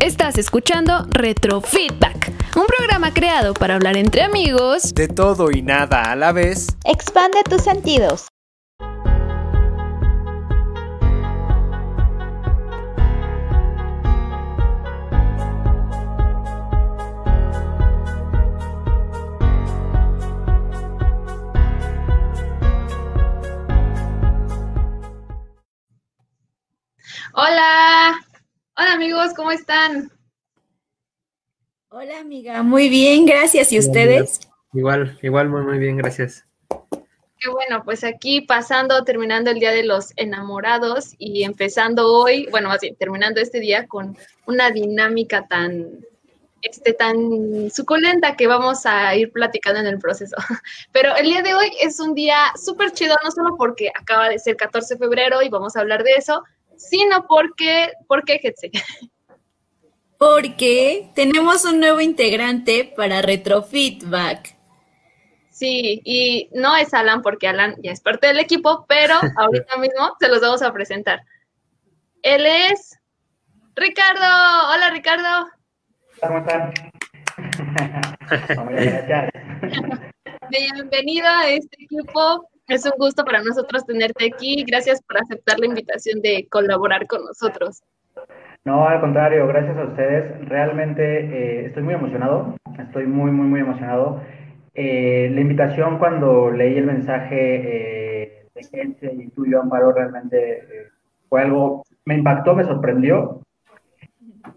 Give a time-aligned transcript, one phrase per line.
[0.00, 6.16] Estás escuchando Retrofeedback, un programa creado para hablar entre amigos de todo y nada a
[6.16, 6.68] la vez.
[6.86, 8.28] Expande tus sentidos.
[27.34, 28.18] Hola,
[28.80, 30.10] hola amigos, ¿cómo están?
[31.90, 33.72] Hola amiga, muy bien, gracias.
[33.72, 34.40] ¿Y ustedes?
[34.72, 36.46] Igual, igual, muy, muy bien, gracias.
[37.38, 42.68] Qué bueno, pues aquí pasando, terminando el Día de los Enamorados y empezando hoy, bueno,
[42.68, 44.16] más bien, terminando este día con
[44.46, 45.86] una dinámica tan,
[46.62, 50.36] este, tan suculenta que vamos a ir platicando en el proceso.
[50.92, 54.38] Pero el día de hoy es un día súper chido, no solo porque acaba de
[54.38, 56.44] ser 14 de febrero y vamos a hablar de eso,
[56.80, 58.40] sino porque, ¿por qué,
[60.18, 64.56] Porque tenemos un nuevo integrante para Retrofeedback.
[65.50, 70.16] Sí, y no es Alan porque Alan ya es parte del equipo, pero ahorita mismo
[70.18, 71.20] se los vamos a presentar.
[72.22, 72.98] Él es
[73.76, 74.24] Ricardo.
[74.72, 75.48] Hola, Ricardo.
[76.20, 76.72] ¿Cómo están?
[80.50, 82.48] Bienvenido a este equipo.
[82.70, 84.64] Es un gusto para nosotros tenerte aquí.
[84.64, 87.82] Gracias por aceptar la invitación de colaborar con nosotros.
[88.64, 90.48] No, al contrario, gracias a ustedes.
[90.48, 94.22] Realmente eh, estoy muy emocionado, estoy muy, muy, muy emocionado.
[94.74, 100.90] Eh, la invitación cuando leí el mensaje eh, de gente y tuyo, Amparo, realmente
[101.28, 103.40] fue algo, me impactó, me sorprendió.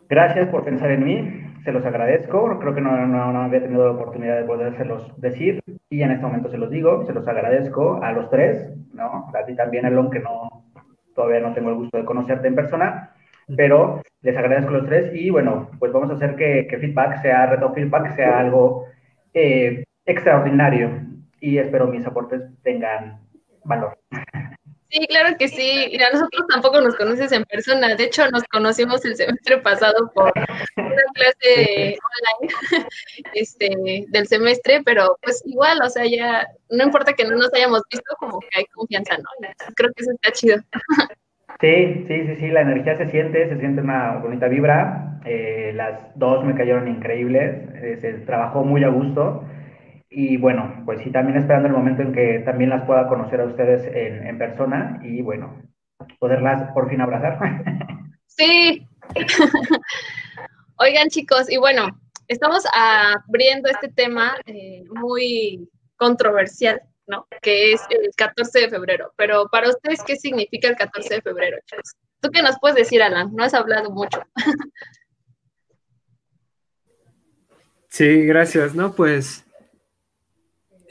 [0.07, 3.91] Gracias por pensar en mí se los agradezco, creo que no, no, había tenido la
[3.91, 5.62] oportunidad de podérselos decir
[5.93, 9.29] y en este momento se los digo, se los agradezco a los tres, ¿no?
[9.31, 10.65] A ti también, Elon, que no,
[11.13, 13.11] todavía no tengo el gusto de conocerte en persona,
[13.55, 17.21] pero les agradezco a los tres y bueno, pues vamos a hacer que, que feedback
[17.21, 18.85] sea, reto feedback sea algo
[19.35, 20.89] eh, extraordinario
[21.39, 23.19] y espero mis aportes tengan
[23.63, 23.95] valor.
[24.93, 25.87] Sí, claro que sí.
[25.91, 27.95] Mira, nosotros tampoco nos conoces en persona.
[27.95, 30.31] De hecho, nos conocimos el semestre pasado por
[30.77, 32.53] una clase online
[33.33, 37.81] este, del semestre, pero pues igual, o sea, ya no importa que no nos hayamos
[37.89, 39.47] visto, como que hay confianza, ¿no?
[39.75, 40.57] Creo que eso está chido.
[41.59, 45.19] Sí, sí, sí, sí, la energía se siente, se siente una bonita vibra.
[45.25, 49.43] Eh, las dos me cayeron increíbles, eh, se trabajó muy a gusto.
[50.15, 53.45] Y bueno, pues sí, también esperando el momento en que también las pueda conocer a
[53.45, 55.59] ustedes en, persona y bueno,
[56.19, 57.39] poderlas por fin abrazar.
[58.35, 58.87] Sí.
[60.77, 61.87] Oigan chicos, y bueno,
[62.27, 67.27] estamos abriendo este tema eh, muy controversial, ¿no?
[67.43, 69.13] Que es el 14 de febrero.
[69.17, 71.93] Pero para ustedes, ¿qué significa el 14 de febrero, chicos?
[72.21, 73.31] ¿Tú qué nos puedes decir, Alan?
[73.35, 74.19] No has hablado mucho.
[77.89, 78.73] Sí, gracias.
[78.73, 79.45] No, pues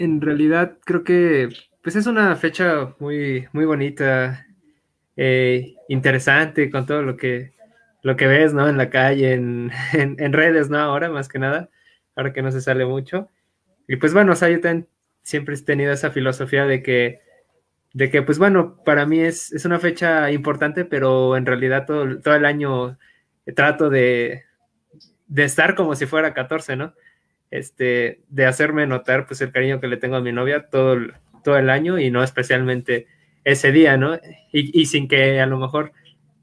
[0.03, 1.49] en realidad creo que
[1.83, 4.47] pues es una fecha muy, muy bonita,
[5.17, 7.53] eh, interesante con todo lo que,
[8.03, 8.69] lo que ves, ¿no?
[8.69, 10.79] En la calle, en, en, redes, ¿no?
[10.79, 11.71] Ahora más que nada,
[12.17, 13.29] ahora que no se sale mucho.
[13.89, 14.59] Y pues bueno, o sea, yo
[15.23, 17.21] siempre he tenido esa filosofía de que,
[17.93, 22.21] de que pues bueno, para mí es, es una fecha importante, pero en realidad todo,
[22.21, 22.99] todo el año
[23.55, 24.45] trato de,
[25.27, 26.95] de estar como si fuera 14, ¿no?
[27.53, 30.97] Este, de hacerme notar pues el cariño que le tengo a mi novia todo,
[31.45, 33.07] todo el año y no especialmente
[33.45, 34.19] ese día, ¿no?
[34.53, 35.93] Y, sin que a lo mejor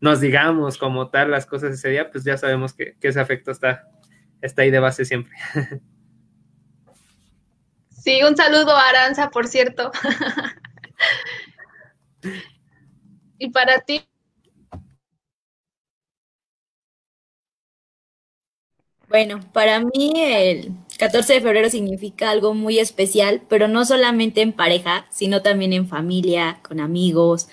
[0.02, 3.88] nos digamos como tal las cosas ese día, pues ya sabemos que, ese afecto está,
[4.42, 5.34] está ahí de base siempre.
[8.02, 9.92] Sí, un saludo a Aranza, por cierto.
[13.38, 14.08] y para ti,
[19.10, 24.54] Bueno, para mí el 14 de febrero significa algo muy especial, pero no solamente en
[24.54, 27.48] pareja, sino también en familia, con amigos.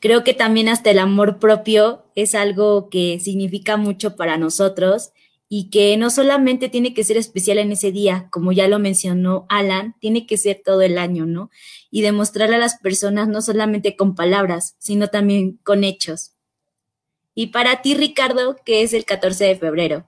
[0.00, 5.12] Creo que también hasta el amor propio es algo que significa mucho para nosotros
[5.50, 9.44] y que no solamente tiene que ser especial en ese día, como ya lo mencionó
[9.50, 11.50] Alan, tiene que ser todo el año, ¿no?
[11.90, 16.32] Y demostrarle a las personas no solamente con palabras, sino también con hechos.
[17.34, 20.06] Y para ti, Ricardo, ¿qué es el 14 de febrero?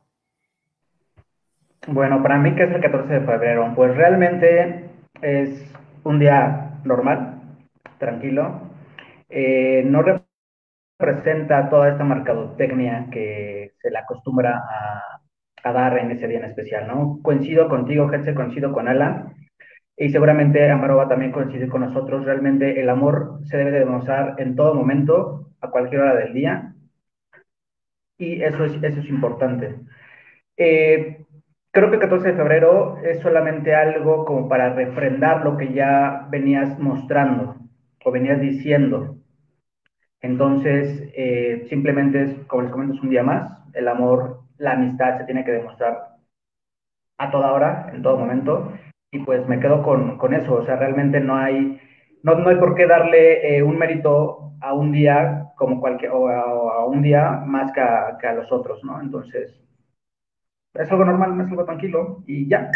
[1.86, 3.72] Bueno, para mí, ¿qué es el 14 de febrero?
[3.76, 4.88] Pues realmente
[5.20, 5.70] es
[6.02, 7.42] un día normal,
[7.98, 8.70] tranquilo.
[9.28, 10.02] Eh, no
[10.98, 14.62] representa toda esta mercadotecnia que se le acostumbra
[15.62, 17.20] a, dar en ese día en especial, ¿no?
[17.22, 19.34] Coincido contigo, gente, coincido con Alan.
[19.96, 22.25] Y seguramente Amaro va también coincide con nosotros.
[22.25, 26.75] Realmente el amor se debe demostrar en todo momento, a cualquier hora del día.
[28.19, 29.76] y eso es, eso es importante.
[30.56, 31.25] Eh,
[31.74, 36.28] creo que el 14 de febrero es solamente algo como para refrendar lo que ya
[36.30, 37.56] venías mostrando
[38.04, 39.16] o venías diciendo.
[40.20, 43.50] Entonces, eh, simplemente es, como les comento, es un día más.
[43.74, 46.14] El amor, la amistad se tiene que demostrar
[47.18, 48.72] a toda hora, en todo momento.
[49.10, 50.54] Y pues me quedo con, con eso.
[50.54, 51.80] O sea, realmente no hay,
[52.22, 56.28] no, no hay por qué darle eh, un mérito a un día como cualquier, o
[56.28, 59.00] a, un día más que a, que a los otros, ¿no?
[59.00, 59.60] Entonces,
[60.74, 62.70] es algo normal, es algo tranquilo y ya.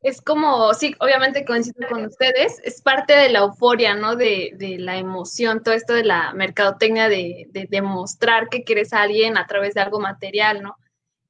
[0.00, 4.14] Es como, sí, obviamente coincido con ustedes, es parte de la euforia, ¿no?
[4.14, 9.02] De, de la emoción, todo esto de la mercadotecnia de, de demostrar que quieres a
[9.02, 10.76] alguien a través de algo material, ¿no?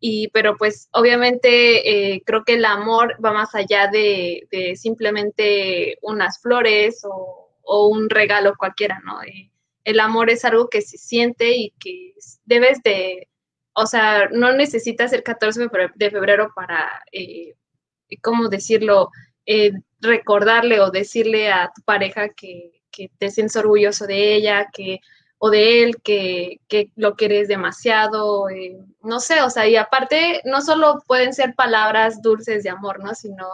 [0.00, 5.98] Y, pero pues obviamente eh, creo que el amor va más allá de, de simplemente
[6.02, 9.18] unas flores o, o, un regalo cualquiera, ¿no?
[9.84, 12.12] el amor es algo que se siente y que
[12.44, 13.28] debes de,
[13.80, 17.54] o sea, no necesitas el 14 de febrero para, eh,
[18.22, 19.10] ¿cómo decirlo?
[19.46, 25.00] Eh, recordarle o decirle a tu pareja que, que, te sientes orgulloso de ella, que
[25.38, 30.42] o de él, que, que lo quieres demasiado, eh, no sé, o sea, y aparte
[30.44, 33.14] no solo pueden ser palabras dulces de amor, ¿no?
[33.14, 33.46] Sino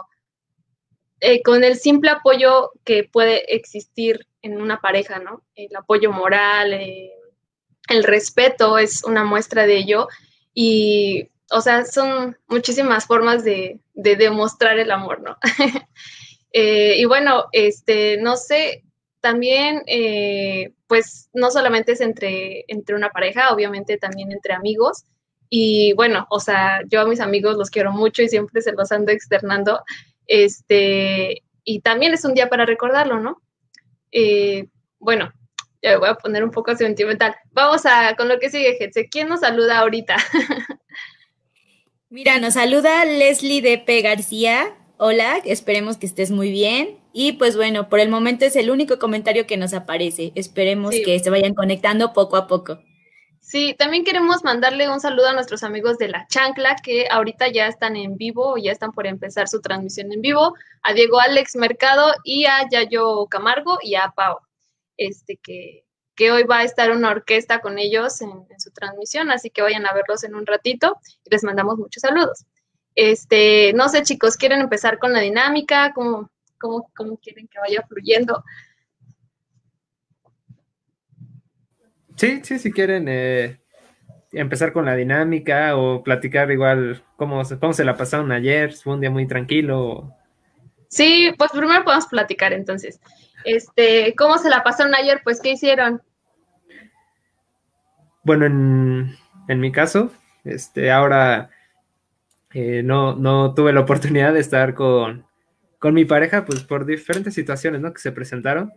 [1.19, 5.43] eh, con el simple apoyo que puede existir en una pareja, ¿no?
[5.55, 7.11] El apoyo moral, eh,
[7.87, 10.07] el respeto es una muestra de ello
[10.53, 15.37] y, o sea, son muchísimas formas de, de demostrar el amor, ¿no?
[16.53, 18.83] eh, y bueno, este, no sé,
[19.25, 25.03] también, eh, pues, no solamente es entre, entre una pareja, obviamente también entre amigos.
[25.49, 28.91] Y bueno, o sea, yo a mis amigos los quiero mucho y siempre se los
[28.91, 29.81] ando externando.
[30.27, 33.41] Este, y también es un día para recordarlo, ¿no?
[34.11, 34.67] Eh,
[34.99, 35.33] bueno,
[35.85, 37.35] ya voy a poner un poco sentimental.
[37.51, 39.07] Vamos a con lo que sigue, Getse.
[39.07, 40.17] ¿Quién nos saluda ahorita?
[42.09, 44.01] Mira, nos saluda Leslie de P.
[44.01, 44.75] García.
[44.97, 46.99] Hola, esperemos que estés muy bien.
[47.13, 50.31] Y pues bueno, por el momento es el único comentario que nos aparece.
[50.35, 51.03] Esperemos sí.
[51.03, 52.79] que se vayan conectando poco a poco.
[53.39, 57.67] Sí, también queremos mandarle un saludo a nuestros amigos de La Chancla, que ahorita ya
[57.67, 62.11] están en vivo, ya están por empezar su transmisión en vivo, a Diego Alex Mercado
[62.23, 64.39] y a Yayo Camargo y a Pau,
[64.97, 69.31] este que, que hoy va a estar una orquesta con ellos en, en, su transmisión,
[69.31, 72.45] así que vayan a verlos en un ratito y les mandamos muchos saludos.
[72.95, 75.91] Este, no sé, chicos, ¿quieren empezar con la dinámica?
[75.93, 78.43] ¿Cómo, cómo, cómo quieren que vaya fluyendo?
[82.15, 83.59] Sí, sí, si quieren eh,
[84.31, 89.01] empezar con la dinámica o platicar igual cómo, cómo se la pasaron ayer, fue un
[89.01, 90.13] día muy tranquilo.
[90.87, 93.01] Sí, pues primero podemos platicar entonces.
[93.45, 95.21] Este, ¿cómo se la pasaron ayer?
[95.23, 96.01] Pues, ¿qué hicieron?
[98.23, 99.15] Bueno, en,
[99.47, 100.11] en mi caso,
[100.43, 101.51] este, ahora
[102.53, 105.25] eh, no, no tuve la oportunidad de estar con,
[105.79, 107.93] con mi pareja, pues por diferentes situaciones, ¿no?
[107.93, 108.73] Que se presentaron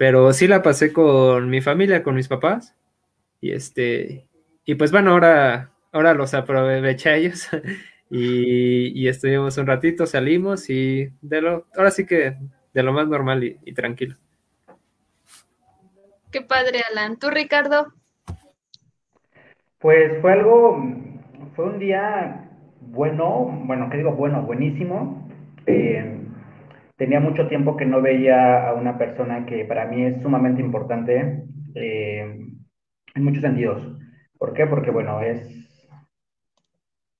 [0.00, 2.74] pero sí la pasé con mi familia, con mis papás.
[3.38, 4.26] Y este,
[4.64, 7.48] y pues bueno, ahora, ahora los aproveché a ellos
[8.10, 12.38] y, y, estuvimos un ratito, salimos y de lo, ahora sí que
[12.72, 14.16] de lo más normal y, y tranquilo.
[16.30, 17.18] Qué padre, Alan.
[17.18, 17.92] ¿Tú, Ricardo?
[19.78, 20.78] Pues fue algo,
[21.56, 22.50] fue un día
[22.80, 24.12] bueno, bueno, ¿qué digo?
[24.12, 25.28] Bueno, buenísimo.
[25.66, 26.26] Eh,
[26.96, 31.44] tenía mucho tiempo que no veía a una persona que para mí es sumamente importante
[31.74, 32.46] eh,
[33.14, 33.82] en muchos sentidos.
[34.38, 34.66] ¿Por qué?
[34.66, 35.88] Porque, bueno, es,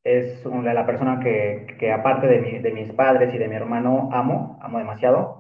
[0.05, 3.57] es una, la persona que, que aparte de, mi, de, mis padres y de mi
[3.57, 5.40] hermano, amo, amo demasiado.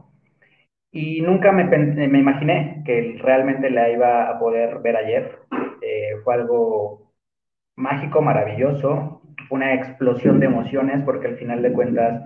[0.92, 5.38] Y nunca me, me imaginé que realmente la iba a poder ver ayer.
[5.82, 7.12] Eh, fue algo
[7.76, 9.22] mágico, maravilloso.
[9.50, 12.22] Una explosión de emociones porque al final de cuentas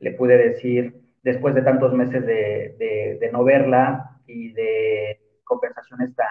[0.00, 6.14] le pude decir después de tantos meses de, de, de no verla y de conversaciones
[6.16, 6.26] tan,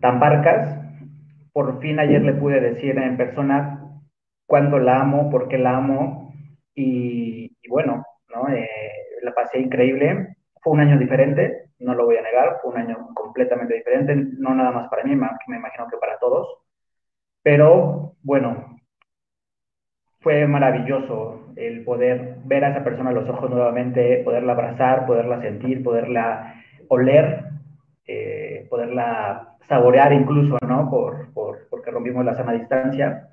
[0.00, 0.78] tan barcas,
[1.52, 3.80] por fin ayer le pude decir en persona
[4.46, 6.34] cuánto la amo, por qué la amo,
[6.74, 8.04] y, y bueno,
[8.34, 8.48] ¿no?
[8.54, 8.68] Eh,
[9.22, 10.35] la pasé increíble.
[10.66, 14.52] Fue un año diferente, no lo voy a negar, fue un año completamente diferente, no
[14.52, 16.58] nada más para mí, me imagino que para todos.
[17.44, 18.76] Pero bueno,
[20.22, 25.40] fue maravilloso el poder ver a esa persona a los ojos nuevamente, poderla abrazar, poderla
[25.40, 26.56] sentir, poderla
[26.88, 27.44] oler,
[28.08, 30.90] eh, poderla saborear incluso, ¿no?
[30.90, 33.28] Por, por, porque rompimos la sana distancia.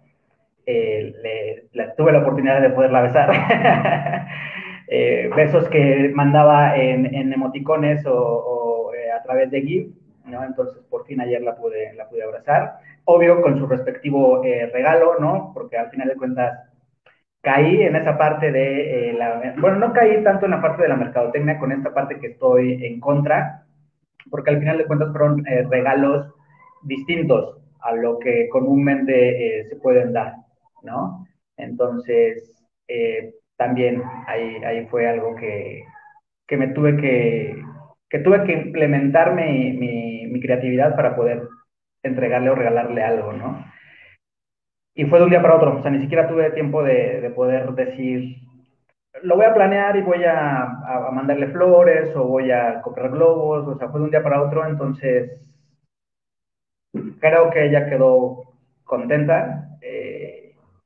[0.68, 3.32] Eh, le, tuve la oportunidad de poderla besar.
[4.96, 9.88] eh, besos que mandaba en, emoticones o, eh, a través de GIF,
[10.26, 10.44] ¿no?
[10.44, 12.76] Entonces, por fin ayer la pude, la pude abrazar.
[13.06, 15.50] Obvio, con su respectivo eh, regalo, ¿no?
[15.52, 16.60] Porque al final de cuentas
[17.42, 19.42] caí en esa parte de eh, la...
[19.58, 22.86] Bueno, no caí tanto en la parte de la mercadotecnia con esta parte que estoy
[22.86, 23.66] en contra,
[24.30, 26.32] porque al final de cuentas fueron regalos
[26.84, 30.36] distintos a lo que comúnmente se pueden dar,
[30.84, 31.26] ¿no?
[31.58, 32.64] Entonces,
[33.58, 35.84] también ahí, ahí fue algo que,
[36.48, 37.62] que me tuve que,
[38.10, 41.48] que tuve que implementar mi, mi, creatividad para poder
[42.04, 43.66] entregarle o regalarle algo, ¿no?
[44.94, 47.30] Y fue de un día para otro, o sea, ni siquiera tuve tiempo de, de
[47.30, 48.36] poder decir,
[49.22, 53.68] lo voy a planear y voy a, a, mandarle flores o voy a comprar globos,
[53.68, 55.40] o sea, fue de un día para otro, entonces
[57.20, 58.44] creo que ella quedó
[58.84, 60.03] contenta eh,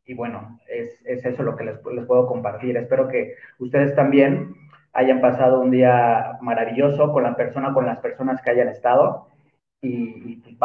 [0.07, 2.77] y bueno, es, es, eso lo que les, puedo compartir.
[2.77, 4.55] Espero que ustedes también
[4.93, 9.27] hayan pasado un día maravilloso con la persona, con las personas que hayan estado.
[9.81, 10.57] Y, y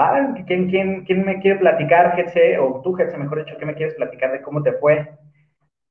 [0.46, 3.94] ¿quién, quién, quién me quiere platicar, Getse, o tú, Getse, mejor dicho, ¿qué me quieres
[3.96, 5.10] platicar de cómo te fue?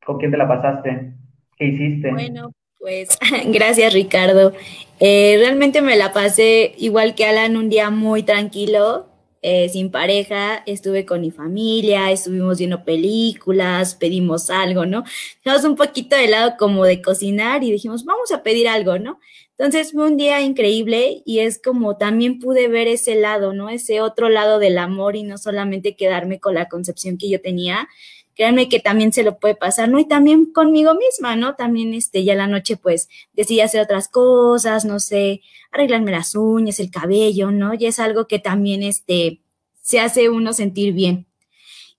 [0.05, 1.13] ¿Con quién te la pasaste?
[1.57, 2.09] ¿Qué hiciste?
[2.09, 4.53] Bueno, pues gracias, Ricardo.
[5.01, 9.10] Eh, realmente me la pasé igual que Alan, un día muy tranquilo.
[9.43, 15.03] Eh, sin pareja, estuve con mi familia, estuvimos viendo películas, pedimos algo, ¿no?
[15.43, 19.19] Dejamos un poquito de lado como de cocinar y dijimos, vamos a pedir algo, ¿no?
[19.57, 23.69] Entonces fue un día increíble y es como también pude ver ese lado, ¿no?
[23.69, 27.87] Ese otro lado del amor y no solamente quedarme con la concepción que yo tenía.
[28.35, 29.99] Créanme que también se lo puede pasar, ¿no?
[29.99, 31.55] Y también conmigo misma, ¿no?
[31.55, 36.79] También, este, ya la noche, pues, decidí hacer otras cosas, no sé, arreglarme las uñas,
[36.79, 37.73] el cabello, ¿no?
[37.73, 39.41] Y es algo que también este,
[39.81, 41.27] se hace uno sentir bien.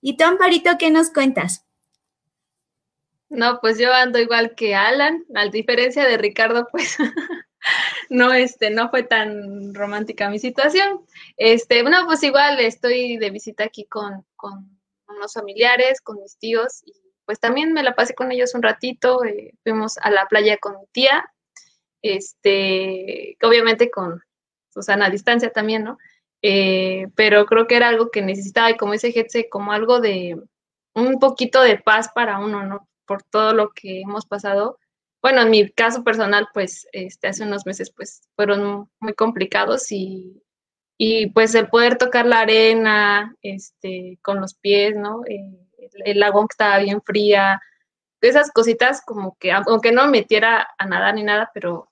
[0.01, 1.65] ¿Y tú, Amparito, qué nos cuentas?
[3.29, 6.99] No, pues yo ando igual que Alan, a diferencia de Ricardo, pues
[8.11, 11.01] no, este, no fue tan romántica mi situación.
[11.37, 14.72] Este, bueno, pues igual estoy de visita aquí con, con
[15.23, 16.93] unos familiares, con mis tíos, y
[17.25, 20.73] pues también me la pasé con ellos un ratito, eh, fuimos a la playa con
[20.79, 21.25] mi tía,
[22.03, 24.21] este, obviamente con
[24.71, 25.99] Susana a distancia también, ¿no?
[26.43, 30.37] Eh, pero creo que era algo que necesitaba y como dice Getse, como algo de
[30.95, 32.89] un poquito de paz para uno, ¿no?
[33.07, 34.79] Por todo lo que hemos pasado.
[35.23, 40.42] Bueno, en mi caso personal, pues este, hace unos meses pues fueron muy complicados y,
[41.05, 45.25] y pues el poder tocar la arena este, con los pies, ¿no?
[45.27, 45.43] Eh,
[45.95, 47.61] el, el agua que estaba bien fría,
[48.21, 51.91] esas cositas como que, aunque no metiera a nadar ni nada, pero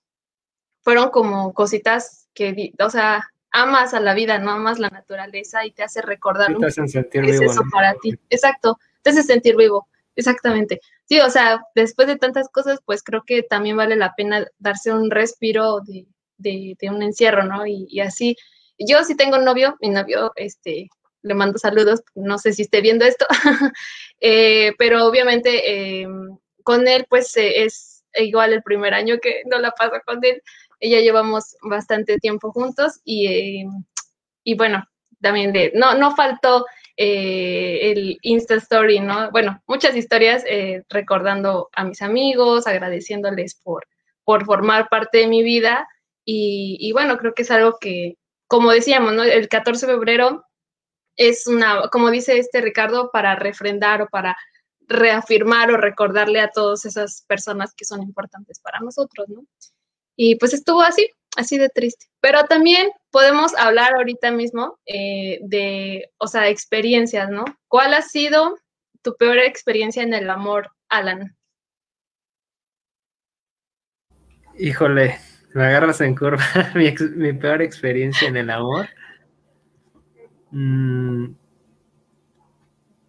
[0.83, 5.73] fueron como cositas que, o sea, amas a la vida, no amas la naturaleza y
[5.73, 8.17] te hace recordar te hacen sentir es eso para ti.
[8.31, 10.81] Exacto, te hace sentir vivo, exactamente.
[11.07, 14.93] Sí, o sea, después de tantas cosas, pues creo que también vale la pena darse
[14.93, 16.07] un respiro de,
[16.38, 17.67] de, un encierro, ¿no?
[17.67, 18.37] Y, así,
[18.80, 20.88] yo sí tengo un novio, mi novio, este,
[21.22, 23.26] le mando saludos, no sé si esté viendo esto,
[24.20, 29.70] eh, pero obviamente em, con él, pues es igual el primer año que no la
[29.70, 30.42] paso con él,
[30.80, 33.64] ella llevamos bastante tiempo juntos y, eh,
[34.42, 34.84] y bueno,
[35.20, 36.64] también no, no faltó
[36.96, 39.30] eh, el Insta Story, ¿no?
[39.30, 43.87] Bueno, muchas historias eh, recordando a mis amigos, agradeciéndoles por,
[44.25, 45.88] por formar parte de mi vida
[46.25, 48.16] y, bueno, creo que es algo que,
[48.50, 49.23] como decíamos, ¿no?
[49.23, 50.45] El 14 de febrero
[51.16, 54.37] es una, como dice este Ricardo, para refrendar o para
[54.80, 59.45] reafirmar o recordarle a todas esas personas que son importantes para nosotros, ¿no?
[60.16, 62.07] Y pues estuvo así, así de triste.
[62.21, 67.45] Pero también podemos hablar ahorita mismo eh, de, o sea, experiencias, ¿no?
[67.69, 68.59] ¿Cuál ha sido
[69.00, 71.37] tu peor experiencia en el amor, Alan?
[74.59, 75.21] Híjole,
[75.54, 76.45] me agarras en curva.
[76.75, 78.88] mi, peor experiencia en el amor.
[80.50, 81.35] Mm,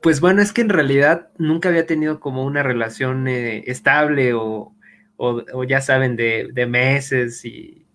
[0.01, 4.75] pues bueno, es que en realidad nunca había tenido como una relación eh, estable o,
[5.17, 7.85] o, ya saben, de, meses y,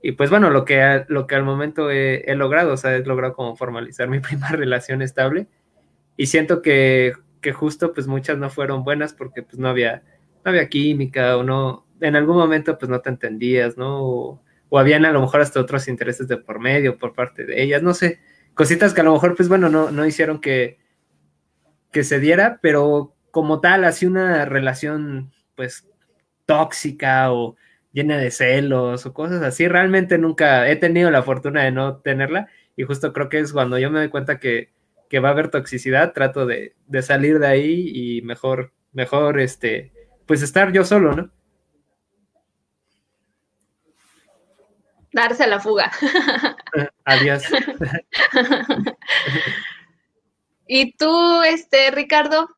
[0.00, 3.34] y, pues bueno, lo que, lo que al momento he, logrado, o sea, he logrado
[3.34, 5.48] como formalizar mi primera relación estable
[6.16, 10.04] y siento que, que, justo pues muchas no fueron buenas porque pues no había,
[10.44, 14.02] no había química o no, en algún momento pues no te entendías, ¿no?
[14.02, 14.42] O,
[14.78, 17.94] habían a lo mejor hasta otros intereses de por medio por parte de ellas, no
[17.94, 18.20] sé,
[18.54, 20.78] cositas que a lo mejor pues bueno, no, no hicieron que,
[21.92, 25.88] que se diera, pero como tal, así una relación pues
[26.46, 27.56] tóxica o
[27.92, 29.68] llena de celos o cosas así.
[29.68, 33.78] Realmente nunca he tenido la fortuna de no tenerla y justo creo que es cuando
[33.78, 34.70] yo me doy cuenta que,
[35.22, 39.92] va a haber toxicidad, trato de, salir de ahí y mejor, mejor, este,
[40.26, 41.30] pues estar yo solo, ¿no?
[45.16, 45.90] Darse a la fuga.
[47.04, 47.42] Adiós.
[50.68, 52.48] ¿Y tú, este, Ricardo?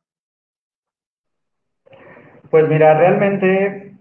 [2.49, 3.95] Pues mira, realmente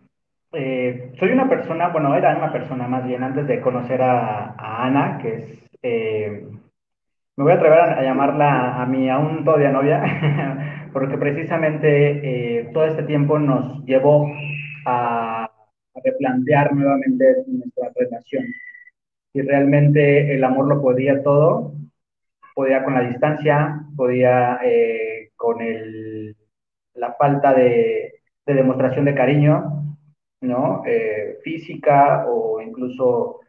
[0.53, 4.55] eh, soy una persona, bueno, era una persona más bien antes de conocer a,
[4.87, 5.45] Ana, que es,
[5.83, 6.49] eh,
[7.37, 10.03] me voy a atrever a, llamarla a mi aún todavía novia,
[10.93, 14.33] porque precisamente eh, todo este tiempo nos llevó
[14.87, 15.51] a,
[16.05, 18.45] replantear nuevamente nuestra relación.
[19.33, 21.73] Si realmente el amor lo podía todo,
[22.55, 24.61] podía con la distancia, podía
[25.37, 26.37] con el,
[26.95, 29.97] la falta de, de demostración de cariño,
[30.41, 30.83] ¿no?
[30.87, 33.41] Eh, física o incluso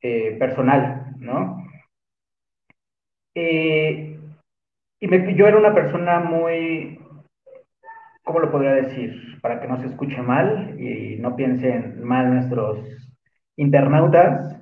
[0.00, 1.64] eh, personal, ¿no?
[3.34, 4.18] Eh,
[5.00, 6.98] y yo era una persona muy,
[8.26, 9.40] ¿cómo lo podría decir?
[9.40, 12.84] Para que no se escuche mal y no piensen mal nuestros
[13.56, 14.60] internautas.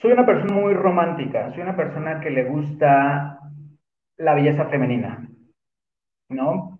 [0.00, 3.38] Soy una persona muy romántica, soy una persona que le gusta
[4.16, 5.28] la belleza femenina,
[6.30, 6.78] ¿no?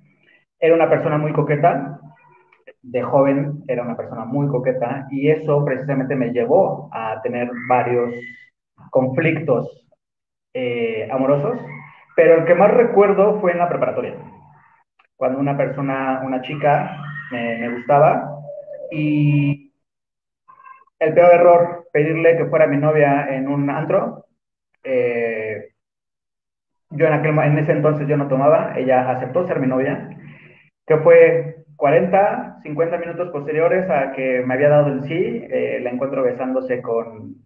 [0.58, 2.00] Era una persona muy coqueta,
[2.82, 8.14] de joven era una persona muy coqueta y eso precisamente me llevó a tener varios
[8.90, 9.86] conflictos
[10.54, 11.58] eh, amorosos,
[12.16, 14.14] pero el que más recuerdo fue en la preparatoria,
[15.16, 18.30] cuando una persona, una chica, me, gustaba
[18.90, 19.72] y
[20.98, 24.26] el peor error, pedirle que fuera mi novia en un antro.
[24.82, 25.70] Eh,
[26.90, 30.14] yo en, aquel, en ese entonces yo no tomaba, ella aceptó ser mi novia
[30.86, 35.90] que fue 40, 50 minutos posteriores a que me había dado el sí, eh, la
[35.90, 37.36] encuentro besándose con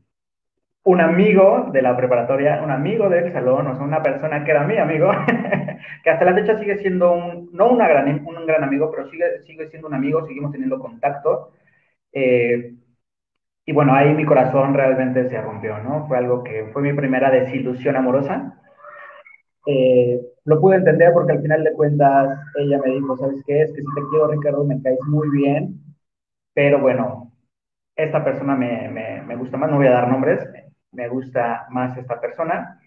[0.89, 4.67] un amigo de la preparatoria, un amigo del salón, o sea, una persona que era
[4.67, 5.11] mi amigo,
[6.03, 9.43] que hasta la fecha sigue siendo un, no una gran, un gran amigo, pero sigue,
[9.47, 11.53] sigue siendo un amigo, seguimos teniendo contacto.
[12.13, 12.75] Eh,
[13.67, 16.07] y bueno, ahí mi corazón realmente se rompió, ¿no?
[16.09, 18.59] Fue algo que fue mi primera desilusión amorosa.
[19.67, 23.61] Eh, lo pude entender porque al final de cuentas ella me dijo, ¿sabes qué?
[23.63, 25.83] Es que si te quiero, Ricardo, me caes muy bien,
[26.55, 27.31] pero bueno,
[27.95, 28.89] esta persona me,
[29.27, 30.41] me, gusta más, no voy a dar nombres,
[30.93, 32.81] me gusta más esta persona.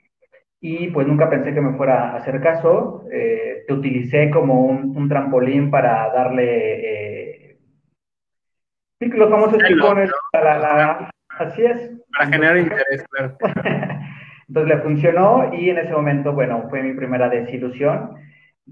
[0.59, 3.03] Y pues nunca pensé que me fuera a hacer caso.
[3.11, 7.59] Eh, te utilicé como un, trampolín para darle eh,
[8.99, 10.11] los famosos chicones.
[11.29, 11.91] así es.
[12.15, 13.37] Para generar interés, claro.
[14.47, 18.15] Entonces le funcionó y en ese momento, bueno, fue mi primera desilusión.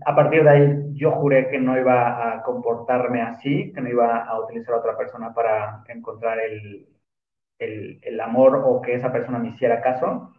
[0.05, 4.25] A partir de ahí yo juré que no iba a comportarme así, que no iba
[4.25, 6.85] a utilizar a otra persona para encontrar el,
[7.59, 10.33] el, amor o que esa persona me hiciera caso.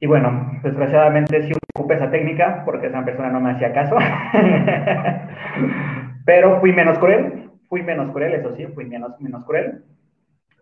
[0.00, 3.96] Y bueno, desgraciadamente sí ocupé esa técnica porque esa persona no me hacía caso.
[6.26, 9.84] Pero fui menos cruel, fui menos cruel, eso sí, fui menos, menos cruel.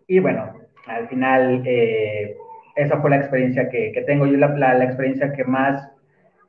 [0.07, 0.53] Y bueno,
[0.87, 2.35] al final eh,
[2.75, 5.89] esa fue la experiencia que, que tengo yo, la, la, experiencia que más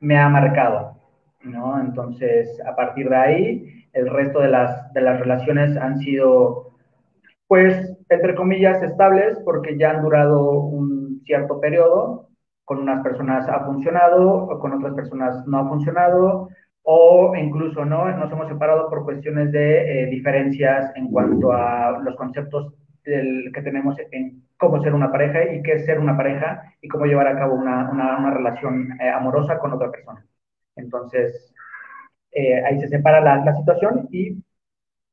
[0.01, 0.99] me ha marcado,
[1.43, 1.81] ¿no?
[1.81, 6.64] Entonces, a partir de ahí, el resto de las, de las relaciones han sido,
[7.47, 12.29] pues, entre comillas, estables, porque ya han durado un cierto periodo,
[12.65, 16.49] con unas personas ha funcionado, con otras personas no ha funcionado,
[16.83, 22.15] o incluso no, nos hemos separado por cuestiones de eh, diferencias en cuanto a los
[22.17, 26.75] conceptos del, que tenemos en cómo ser una pareja y qué es ser una pareja
[26.81, 30.25] y cómo llevar a cabo una, una, relación eh, amorosa con otra persona.
[30.77, 31.55] Entonces,
[32.33, 34.43] eh, ahí se separa la, situación y,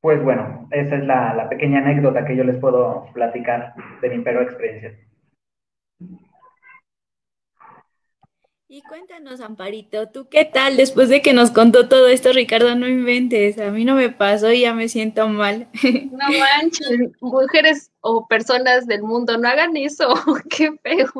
[0.02, 4.22] pues bueno, esa es la, la, pequeña anécdota que yo les puedo platicar de mi
[4.24, 4.98] peor experiencia.
[8.66, 12.74] Y cuéntanos, Amparito, ¿tú qué tal después de que nos contó todo esto, Ricardo?
[12.74, 15.68] No inventes, a mí no me pasó y ya me siento mal.
[16.10, 20.08] No manches, mujeres o personas del mundo, no hagan eso,
[20.50, 21.12] qué feo.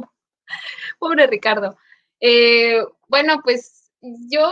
[0.99, 1.77] Pobre Ricardo.
[2.19, 4.51] Eh, bueno, pues yo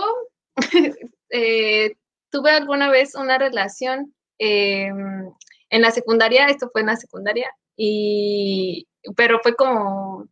[1.30, 1.96] eh,
[2.30, 5.32] tuve alguna vez una relación em,
[5.70, 10.28] en la secundaria, esto fue en la secundaria, y, pero fue como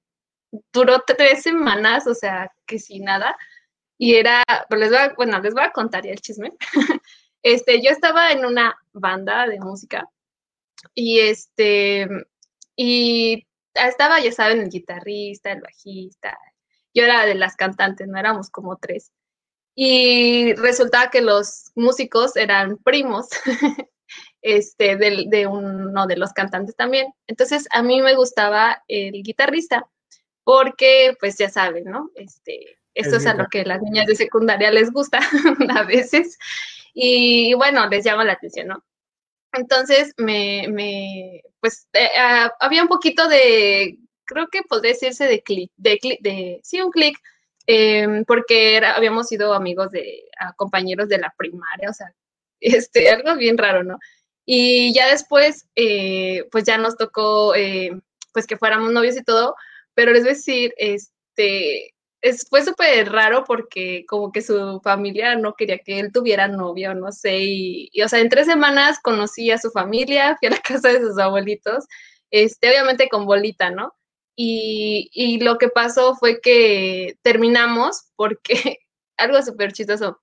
[0.73, 3.37] duró tres semanas, o sea, que sin nada.
[3.99, 6.53] Y era, pues les voy a, bueno, les voy a contar ya el chisme.
[7.45, 10.11] Este, yo estaba en una banda de música
[10.93, 12.09] y este,
[12.77, 16.37] y estaba, ya saben, el guitarrista, el bajista.
[16.93, 19.13] Yo era de las cantantes, no éramos como tres.
[19.75, 23.29] Y resultaba que los músicos eran primos
[24.43, 27.13] este, de, de uno de los cantantes también.
[27.27, 29.89] Entonces, a mí me gustaba el guitarrista
[30.45, 32.11] porque pues ya saben, ¿no?
[32.15, 35.21] Este, esto es, a lo que las niñas de secundaria les gusta
[35.77, 36.39] a veces
[36.95, 38.85] y bueno, les llama la atención, ¿no?
[39.53, 45.43] Entonces me, me pues eh, ah, había un poquito de, creo que podría decirse de
[45.43, 47.19] clic, de, de sí, un clic,
[47.67, 50.25] em, porque era, habíamos sido amigos de
[50.57, 52.13] compañeros de la primaria, o sea,
[52.61, 53.99] este, algo bien raro, ¿no?
[54.51, 58.01] Y ya después, eh, pues ya nos tocó, eh,
[58.33, 59.55] pues que fuéramos novios y todo,
[59.93, 65.77] pero a decir, este, es, fue súper raro porque como que su familia no quería
[65.81, 69.71] que él tuviera novio, no sé, y, o sea, en tres semanas conocí a su
[69.71, 71.85] familia, fui a la casa de sus abuelitos,
[72.31, 73.95] este, obviamente con bolita, ¿no?
[74.35, 78.79] Y, y lo que pasó fue que terminamos porque
[79.19, 80.23] algo súper chistoso.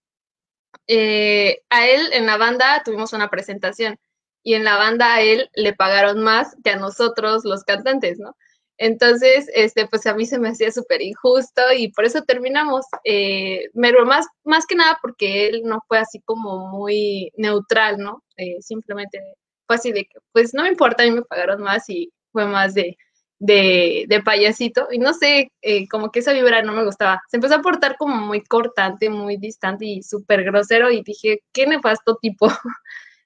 [0.88, 4.00] Eh, a él en la banda tuvimos una presentación
[4.46, 8.36] y en la banda a él le pagaron más que a nosotros los cantantes, ¿no?
[8.78, 12.86] Entonces, este, pues a mí se me hacía súper injusto y por eso terminamos.
[13.06, 18.24] Eh, más, más que nada porque él no fue así como muy neutral, ¿no?
[18.38, 19.20] Eh, simplemente
[19.66, 22.46] fue así de que, pues no me importa, a mí me pagaron más y fue
[22.46, 22.98] más de,
[23.40, 24.90] de, de payasito.
[24.92, 27.20] Y no sé, eh, como que esa vibra no me gustaba.
[27.30, 31.66] Se empezó a portar como muy cortante, muy distante y súper grosero y dije, qué
[31.66, 32.48] nefasto tipo.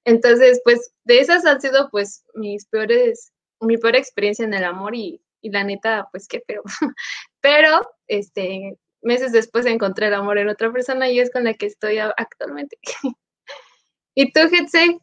[0.10, 4.96] Entonces, pues de esas han sido pues mis peores, mi peor experiencia en el amor
[4.96, 6.64] y la neta, pues qué feo.
[7.42, 11.68] Pero, este, meses después encontré el amor en otra persona y es con la que
[11.68, 12.76] estoy actualmente.
[14.16, 15.00] ¿Y tú, Getse?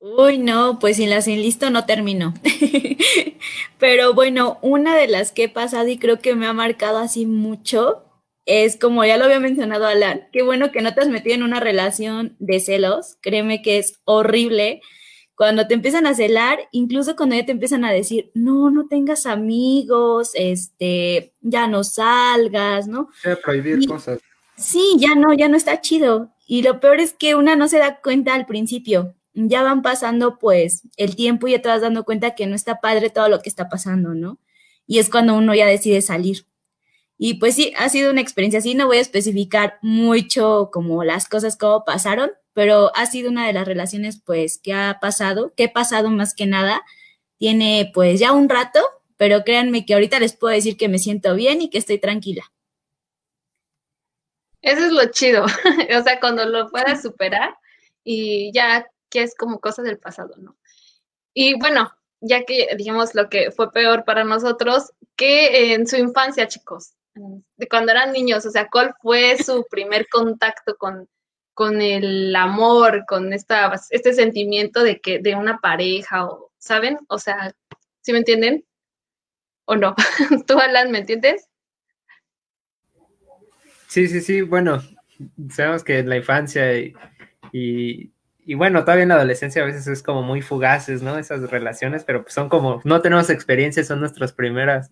[0.00, 2.32] Uy, no, pues sin la sin listo no termino.
[3.78, 7.26] Pero bueno, una de las que he pasado y creo que me ha marcado así
[7.26, 8.11] mucho
[8.46, 11.42] es como ya lo había mencionado Alan, qué bueno que no te has metido en
[11.42, 14.80] una relación de celos, créeme que es horrible
[15.34, 19.26] cuando te empiezan a celar, incluso cuando ya te empiezan a decir, no, no tengas
[19.26, 23.08] amigos, este, ya no salgas, ¿no?
[23.42, 24.20] prohibir cosas.
[24.56, 26.32] Sí, ya no, ya no está chido.
[26.46, 29.16] Y lo peor es que una no se da cuenta al principio.
[29.34, 32.80] Ya van pasando pues el tiempo y ya te vas dando cuenta que no está
[32.80, 34.38] padre todo lo que está pasando, ¿no?
[34.86, 36.46] Y es cuando uno ya decide salir.
[37.24, 38.74] Y pues sí, ha sido una experiencia así.
[38.74, 43.52] No voy a especificar mucho como las cosas como pasaron, pero ha sido una de
[43.52, 46.82] las relaciones pues que ha pasado, que he pasado más que nada.
[47.38, 48.80] Tiene pues ya un rato,
[49.16, 52.42] pero créanme que ahorita les puedo decir que me siento bien y que estoy tranquila.
[54.60, 55.44] Eso es lo chido,
[55.96, 57.56] o sea, cuando lo puedas superar
[58.02, 60.56] y ya que es como cosa del pasado, ¿no?
[61.34, 66.48] Y bueno, ya que dijimos lo que fue peor para nosotros, que en su infancia,
[66.48, 71.08] chicos, de cuando eran niños, o sea, ¿cuál fue su primer contacto con,
[71.54, 76.98] con el amor, con esta, este sentimiento de que de una pareja o, ¿saben?
[77.08, 77.54] O sea,
[78.00, 78.64] ¿sí me entienden?
[79.64, 79.94] ¿O no?
[80.46, 81.48] ¿Tú, Alan, me entiendes?
[83.88, 84.82] Sí, sí, sí, bueno,
[85.50, 86.94] sabemos que en la infancia y,
[87.52, 91.18] y, bueno, todavía en la adolescencia a veces es como muy fugaces, ¿no?
[91.18, 94.90] Esas relaciones, pero pues son como, no tenemos experiencias, son nuestras primeras,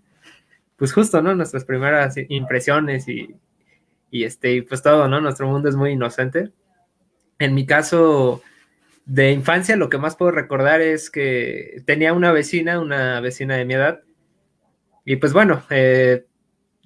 [0.81, 1.35] pues justo, ¿no?
[1.35, 3.37] Nuestras primeras impresiones y,
[4.11, 5.21] y este, pues todo, ¿no?
[5.21, 6.53] Nuestro mundo es muy inocente.
[7.39, 8.41] En mi caso
[9.05, 13.67] de infancia, lo que más puedo recordar es que tenía una vecina, una vecina de
[13.67, 14.01] mi edad,
[15.05, 16.25] y pues bueno, eh,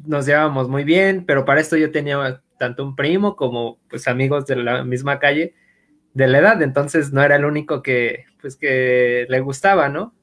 [0.04, 4.44] nos llevábamos muy bien, pero para esto yo tenía tanto un primo como pues amigos
[4.46, 5.54] de la misma calle
[6.14, 10.14] de la edad, entonces no era el único que pues que le gustaba, ¿no?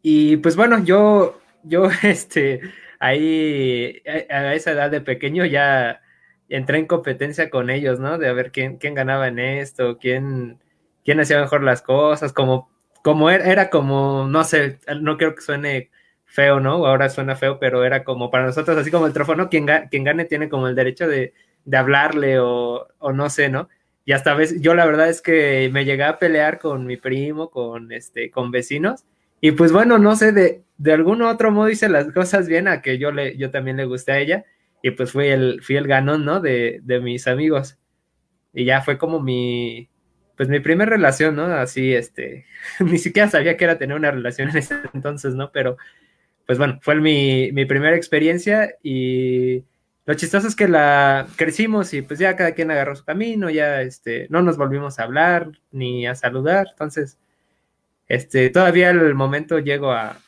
[0.00, 2.60] Y pues bueno, yo, yo, este,
[2.98, 6.00] ahí a esa edad de pequeño ya
[6.48, 8.18] entré en competencia con ellos, ¿no?
[8.18, 10.58] De a ver quién, quién ganaba en esto, quién,
[11.04, 12.70] quién hacía mejor las cosas, como,
[13.02, 15.90] como era, era como, no sé, no creo que suene
[16.24, 16.86] feo, ¿no?
[16.86, 20.24] Ahora suena feo, pero era como para nosotros, así como el trofeo, quien, quien gane
[20.24, 23.68] tiene como el derecho de, de hablarle o, o, no sé, ¿no?
[24.04, 27.50] Y hasta vez, yo la verdad es que me llegué a pelear con mi primo,
[27.50, 29.04] con, este, con vecinos,
[29.40, 32.82] y pues bueno, no sé, de, de algún otro modo hice las cosas bien a
[32.82, 34.44] que yo, le, yo también le gusté a ella,
[34.82, 36.40] y pues fui el, fui el ganón, ¿no?
[36.40, 37.78] De, de mis amigos.
[38.52, 39.88] Y ya fue como mi,
[40.36, 41.46] pues mi primera relación, ¿no?
[41.46, 42.46] Así, este,
[42.80, 45.50] ni siquiera sabía que era tener una relación en ese entonces, ¿no?
[45.52, 45.76] Pero,
[46.46, 49.64] pues bueno, fue mi, mi primera experiencia y
[50.04, 53.82] lo chistoso es que la crecimos y pues ya cada quien agarró su camino, ya,
[53.82, 57.18] este, no nos volvimos a hablar ni a saludar, entonces
[58.08, 60.20] este, todavía el momento llego a,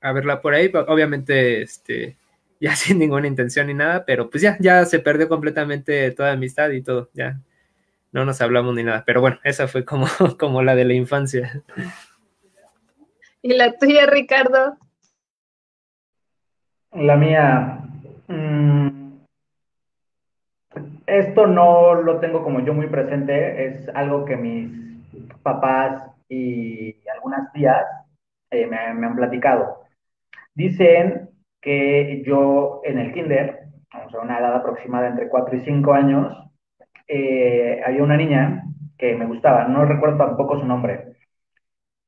[0.00, 2.16] verla por ahí, obviamente, este,
[2.60, 6.70] ya sin ninguna intención ni nada, pero pues ya, ya se perdió completamente toda amistad
[6.70, 7.40] y todo, ya
[8.12, 10.06] no nos hablamos ni nada, pero bueno, esa fue como,
[10.38, 11.62] como la de la infancia.
[13.42, 14.76] ¿Y la tuya, Ricardo?
[16.92, 17.80] La mía,
[18.26, 19.18] mm,
[21.06, 24.70] esto no lo tengo como yo muy presente, es algo que mis
[25.42, 27.84] papás y algunas tías
[28.50, 29.77] eh, me, han platicado.
[30.58, 33.60] Dicen que yo en el kinder,
[33.94, 36.36] vamos a una edad aproximada entre 4 y 5 años,
[37.06, 38.64] eh, había una niña
[38.98, 41.14] que me gustaba, no recuerdo tampoco su nombre.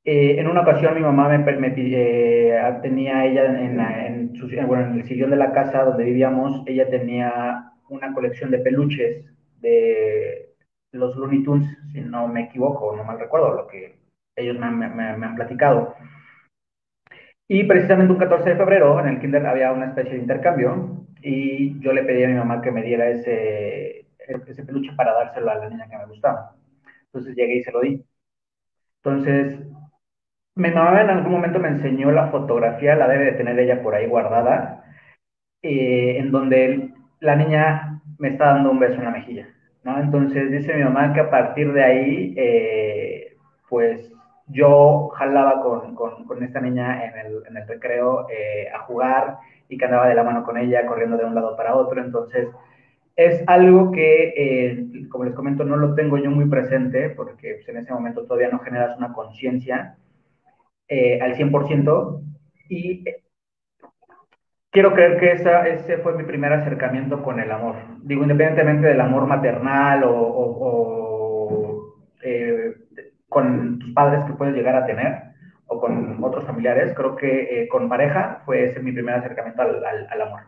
[0.03, 5.29] Eh, en una ocasión mi mamá me, me tenía ella en, en, en el sillón
[5.29, 9.25] de la casa donde vivíamos, ella tenía una colección de peluches
[9.61, 10.49] de
[10.91, 13.95] los Looney Tunes, si no me equivoco, no mal recuerdo lo que
[14.35, 15.95] ellos me, han platicado.
[17.47, 21.79] Y precisamente un 14 de febrero en el kinder había una especie de intercambio y
[21.81, 24.07] yo le pedí a mi mamá que me diera ese,
[24.47, 26.55] ese peluche para dárselo a la niña que me gustaba.
[27.05, 28.03] Entonces llegué y se lo di.
[29.03, 29.59] Entonces,
[30.55, 33.95] mi mamá en algún momento me enseñó la fotografía, la debe de tener ella por
[33.95, 34.85] ahí guardada,
[35.61, 39.47] eh, en donde la niña me está dando un beso en la mejilla.
[39.83, 39.99] ¿no?
[39.99, 43.37] Entonces dice mi mamá que a partir de ahí, eh,
[43.69, 44.13] pues
[44.51, 49.37] yo jalaba con, con, esta niña en el, en el recreo eh, a jugar
[49.69, 52.01] y que andaba de la mano con ella, corriendo de un lado para otro.
[52.01, 52.49] Entonces,
[53.15, 57.69] es algo que, eh, como les comento, no lo tengo yo muy presente porque pues,
[57.69, 59.97] en ese momento todavía no generas una conciencia
[61.21, 62.21] al 100%
[62.67, 63.05] y
[64.71, 67.75] quiero creer que esa, ese fue mi primer acercamiento con el amor.
[68.01, 72.75] Digo, independientemente del amor maternal o, eh,
[73.31, 75.31] con tus padres que puedes llegar a tener
[75.67, 79.85] o con otros familiares, creo que eh, con pareja fue ese mi primer acercamiento al,
[79.85, 80.41] al, amor.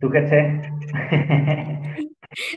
[0.00, 0.20] ¿Tú, qué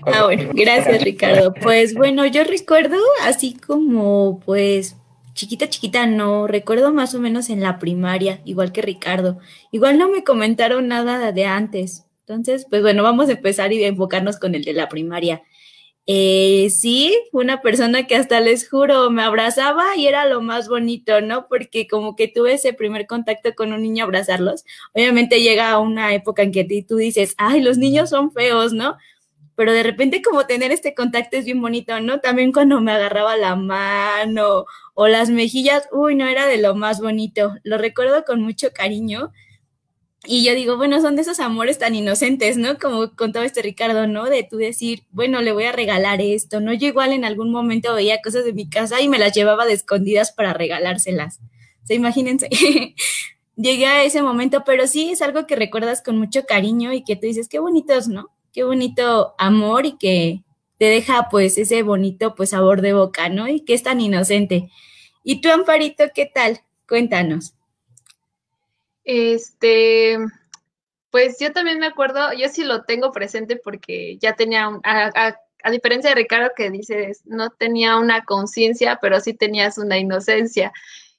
[0.05, 1.51] ah, bueno, gracias Ricardo.
[1.55, 4.95] Pues bueno, yo recuerdo así como pues
[5.33, 9.39] chiquita, chiquita, no, recuerdo más o menos en la primaria, igual que Ricardo.
[9.71, 12.05] Igual no me comentaron nada de antes.
[12.19, 15.41] Entonces, pues bueno, vamos a empezar y enfocarnos con el de la primaria.
[16.07, 21.19] Eh, sí, una persona que hasta les juro me abrazaba y era lo más bonito,
[21.21, 21.47] ¿no?
[21.47, 24.65] Porque como que tuve ese primer contacto con un niño, abrazarlos.
[24.93, 28.97] Obviamente llega una época en que tú dices, ay, los niños son feos, ¿no?
[29.55, 32.19] Pero de repente como tener este contacto es bien bonito, ¿no?
[32.19, 37.01] También cuando me agarraba la mano o las mejillas, uy, no era de lo más
[37.01, 37.55] bonito.
[37.63, 39.31] Lo recuerdo con mucho cariño.
[40.27, 42.77] Y yo digo, bueno, son de esos amores tan inocentes, ¿no?
[42.77, 44.25] Como contaba este Ricardo, ¿no?
[44.25, 46.73] De tú decir, bueno, le voy a regalar esto, ¿no?
[46.73, 49.73] Yo igual en algún momento veía cosas de mi casa y me las llevaba de
[49.73, 51.39] escondidas para regalárselas.
[51.83, 52.49] O sea, imagínense.
[53.55, 57.15] Llegué a ese momento, pero sí es algo que recuerdas con mucho cariño y que
[57.15, 58.31] tú dices, qué bonitos, ¿no?
[58.51, 60.43] Qué bonito amor y que
[60.77, 63.47] te deja pues ese bonito pues sabor de boca, ¿no?
[63.47, 64.69] Y que es tan inocente.
[65.23, 66.61] ¿Y tú, Amparito, qué tal?
[66.87, 67.54] Cuéntanos.
[69.05, 70.17] Este,
[71.11, 76.09] pues yo también me acuerdo, yo sí lo tengo presente porque ya tenía, a, diferencia
[76.09, 80.73] de Ricardo que dices, no tenía una conciencia, pero sí tenías una inocencia.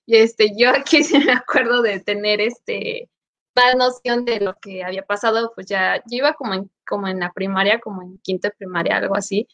[0.05, 3.09] Y este, yo aquí sí me acuerdo de tener este,
[3.57, 7.21] más noción de lo que había pasado, pues ya, yo iba como en, como en
[7.21, 9.49] la primaria, como en quinta primaria, algo así.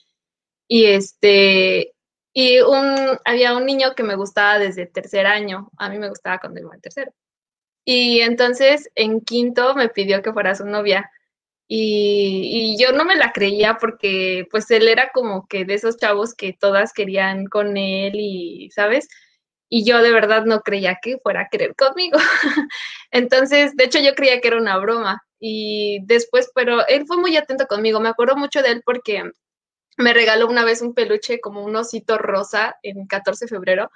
[0.68, 1.94] Y este,
[2.32, 6.38] y un, había un niño que me gustaba desde tercer año, a mí me gustaba
[6.40, 7.12] cuando iba en tercero.
[7.84, 11.10] Y entonces en quinto me pidió que fuera su novia.
[11.68, 16.34] Y, yo no me la creía porque pues él era como que de esos chavos
[16.34, 19.08] que todas querían con él y, ¿sabes?
[19.74, 22.18] y yo de verdad no creía que fuera a querer conmigo.
[23.10, 25.22] Entonces, de hecho, yo creía que era una broma.
[25.40, 27.98] Y después, pero él fue muy atento conmigo.
[27.98, 29.22] Me acuerdo mucho de él porque
[29.96, 33.90] me regaló una vez un peluche como un osito rosa en 14 de febrero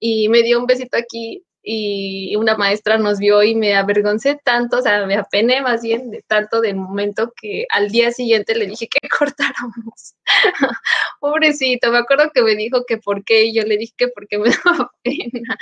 [0.00, 4.78] y me dio un besito aquí y una maestra nos vio y me avergoncé tanto,
[4.78, 8.66] o sea, me apené más bien de tanto del momento que al día siguiente le
[8.66, 10.14] dije que cortáramos.
[11.20, 14.38] Pobrecito, me acuerdo que me dijo que por qué y yo le dije que porque
[14.38, 15.58] me daba pena.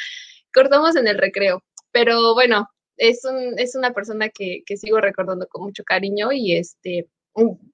[0.52, 5.46] Cortamos en el recreo, pero bueno, es, un, es una persona que, que sigo recordando
[5.48, 7.08] con mucho cariño y este,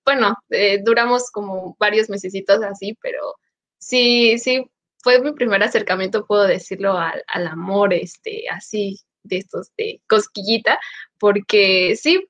[0.05, 3.37] bueno, eh, duramos como varios mesecitos así, pero
[3.79, 4.69] sí, sí,
[5.03, 10.79] fue mi primer acercamiento, puedo decirlo, al, amor, este, así, de estos, de cosquillita,
[11.19, 12.25] porque sí,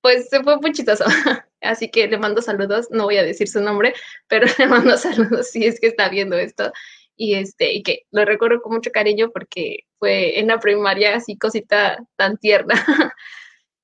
[0.00, 1.04] pues se fue muy chistoso.
[1.60, 3.94] Así que le mando saludos, no voy a decir su nombre,
[4.28, 6.72] pero le mando saludos si es que está viendo esto.
[7.16, 11.38] Y este, y que lo recuerdo con mucho cariño porque fue en la primaria así
[11.38, 12.74] cosita tan tierna.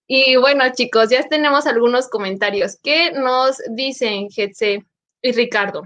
[0.06, 2.78] y bueno, chicos, ya tenemos algunos comentarios.
[2.82, 4.84] ¿Qué nos dicen Getse
[5.22, 5.84] y Ricardo?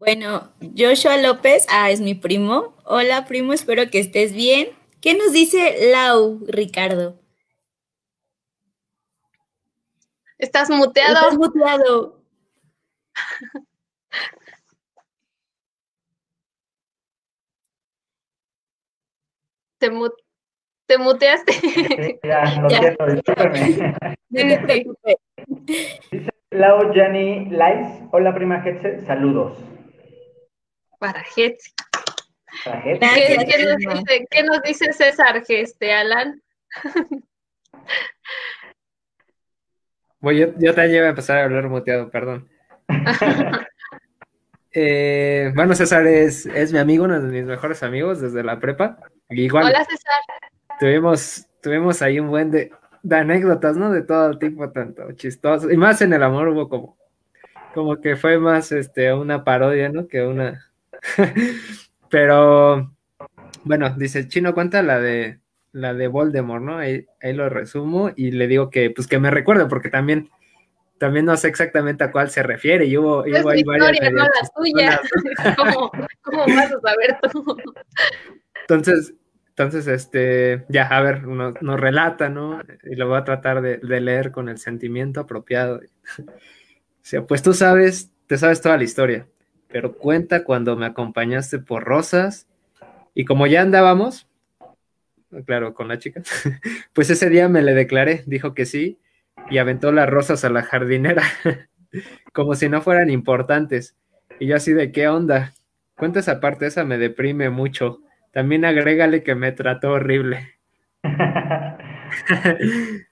[0.00, 2.74] Bueno, Joshua López, ah, es mi primo.
[2.84, 4.68] Hola, primo, espero que estés bien.
[5.02, 7.20] ¿Qué nos dice Lau, Ricardo?
[10.38, 11.16] Estás muteado.
[11.16, 12.24] Estás muteado.
[19.76, 20.08] Te, mu
[20.86, 21.52] te muteaste.
[21.52, 23.94] Sí, ya, lo siento, discúlpeme.
[24.30, 25.16] No te preocupes.
[26.10, 29.58] Dice Lau Jani Lice, hola prima Hetze, saludos.
[31.00, 31.72] Para Hetzi.
[32.62, 36.42] ¿Qué, nos dice, qué nos dice César, este, Alan?
[40.20, 42.48] Voy, yo, yo también iba a empezar a hablar muteado, perdón.
[44.72, 48.98] Eh, bueno, César es, es mi amigo, uno de mis mejores amigos desde la prepa.
[49.28, 50.20] Igual Hola, César.
[50.78, 52.70] tuvimos, tuvimos ahí un buen de,
[53.02, 53.90] de anécdotas, ¿no?
[53.90, 55.72] De todo tipo, tanto chistoso.
[55.72, 56.96] Y más en el amor hubo como,
[57.74, 60.06] como que fue más este, una parodia, ¿no?
[60.06, 60.69] Que una.
[62.10, 62.94] Pero
[63.64, 65.40] bueno, dice Chino, cuenta la de
[65.72, 66.78] la de Voldemort, ¿no?
[66.78, 70.28] Ahí, ahí lo resumo y le digo que, pues que me recuerde, porque también,
[70.98, 72.86] también no sé exactamente a cuál se refiere.
[72.86, 75.00] Y hubo, y Es hubo mi ahí varias historia, no la tuya.
[75.56, 75.90] ¿Cómo,
[76.22, 77.56] ¿Cómo vas a saber tú?
[78.62, 79.14] Entonces,
[79.50, 82.60] entonces, este, ya, a ver, nos, nos relata, ¿no?
[82.84, 85.80] Y lo voy a tratar de, de leer con el sentimiento apropiado.
[86.18, 89.26] O sea, pues tú sabes, te sabes toda la historia,
[89.70, 92.46] pero cuenta cuando me acompañaste por rosas
[93.14, 94.28] y como ya andábamos,
[95.46, 96.22] claro, con la chica,
[96.92, 98.98] pues ese día me le declaré, dijo que sí
[99.50, 101.22] y aventó las rosas a la jardinera,
[102.32, 103.96] como si no fueran importantes.
[104.38, 105.54] Y yo así de, ¿qué onda?
[105.96, 108.00] Cuenta esa parte, esa me deprime mucho.
[108.32, 110.54] También agrégale que me trató horrible.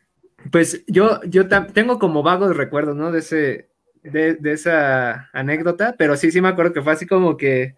[0.52, 3.10] Pues yo, yo tengo como vagos recuerdos, ¿no?
[3.10, 3.67] De ese,
[4.12, 7.76] de, esa anécdota, pero sí, sí me acuerdo que fue así como que,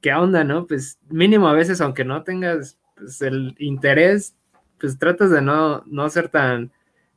[0.00, 0.66] ¿qué onda, no?
[0.66, 4.36] Pues mínimo a veces, aunque no tengas pues, el interés,
[4.78, 6.72] pues tratas de no, no ser tan,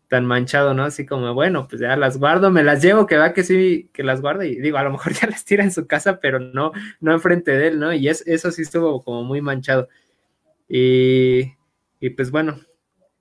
[0.08, 0.84] tan manchado, ¿no?
[0.84, 4.04] Así como, bueno, pues ya las guardo, me las llevo, que va que sí, que
[4.04, 6.72] las guarda y digo, a lo mejor ya las tira en su casa, pero no,
[7.00, 7.94] no enfrente de él, ¿no?
[7.94, 9.90] Y es, eso sí estuvo como muy manchado.
[10.68, 11.54] Y,
[12.00, 12.60] y pues bueno,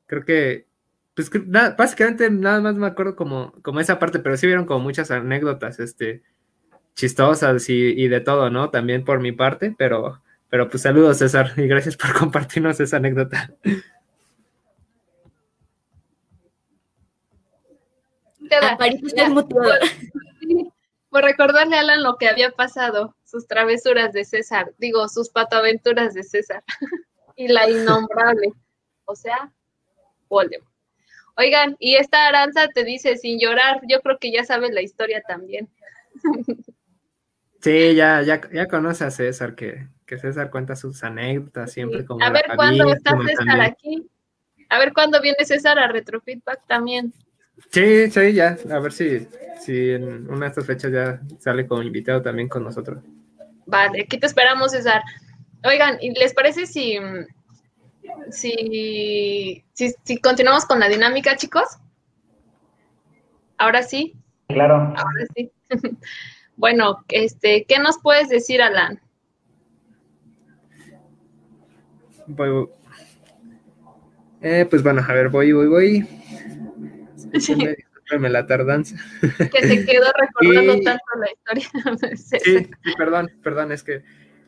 [0.07, 0.67] creo que,
[1.15, 4.81] pues nada, básicamente nada más me acuerdo como, como esa parte, pero sí vieron como
[4.81, 6.23] muchas anécdotas, este,
[6.95, 8.71] chistosas y, y de todo, ¿no?
[8.71, 13.55] También por mi parte, pero, pero pues saludos César y gracias por compartirnos esa anécdota.
[20.41, 20.73] Sí,
[21.11, 26.15] Por recordarle a Alan lo que había pasado, sus travesuras de César, digo, sus patoaventuras
[26.15, 26.65] de César
[27.37, 28.53] y la innombrable,
[29.05, 29.53] o sea,
[30.29, 30.74] Voldemort.
[31.37, 35.23] Oigan, y esta Aranza te dice sin llorar, yo creo que ya sabes la historia
[35.27, 35.69] también.
[37.61, 42.23] Sí, ya, ya, ya conoce a César, que, que César cuenta sus anécdotas siempre como
[42.23, 43.61] a ver cuándo está César también.
[43.61, 44.11] aquí.
[44.69, 47.13] A ver cuándo viene César a Retrofeedback también.
[47.71, 49.27] Sí, sí, ya, a ver si,
[49.61, 53.03] si en una de estas fechas ya sale como invitado también con nosotros.
[53.67, 55.03] Vale, aquí te esperamos, César.
[55.65, 56.99] Oigan, ¿y les parece si,
[58.31, 61.65] si, si, si continuamos con la dinámica, chicos?
[63.59, 64.15] Ahora sí,
[64.49, 64.75] Claro.
[64.77, 65.51] ahora sí.
[66.57, 69.01] Bueno, este, ¿qué nos puedes decir, Alan?
[72.29, 72.69] Voy-
[74.41, 76.01] eh, pues bueno, a ver, voy, voy, voy.
[77.33, 78.97] Discúlpenme, discúlpenme la tardanza.
[79.51, 82.17] Que se quedó recordando Y- tanto la historia.
[82.17, 84.05] Sí, sí, perdón, perdón, es que,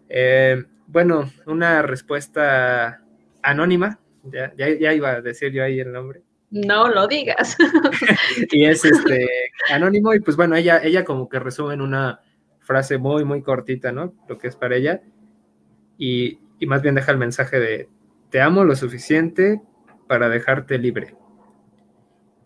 [0.09, 3.03] eh, bueno, una respuesta
[3.47, 7.57] anónima, ya, ya, ya iba a decir yo ahí el nombre, No lo digas.
[8.51, 9.29] y es este
[9.71, 12.21] anónimo, y pues bueno, ella, ella como que resume en una
[12.61, 14.15] frase muy, muy cortita, ¿no?
[14.29, 15.01] Lo que es para ella,
[15.97, 17.89] y, y más bien deja el mensaje de,
[18.31, 19.63] te amo lo suficiente
[20.09, 21.15] para dejarte libre.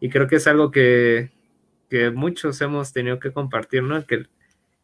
[0.00, 1.30] Y creo que es algo que,
[1.88, 4.06] que muchos hemos tenido que compartir, ¿no?
[4.06, 4.30] Que el,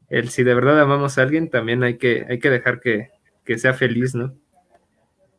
[0.08, 3.10] el si de verdad amamos a alguien, también hay que, hay que dejar que,
[3.44, 4.34] que sea feliz, ¿no?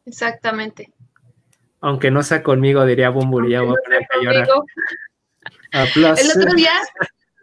[0.07, 0.91] Exactamente.
[1.81, 4.47] Aunque no sea conmigo, diría Bumburi, ya voy a llorar.
[6.17, 6.71] El otro día,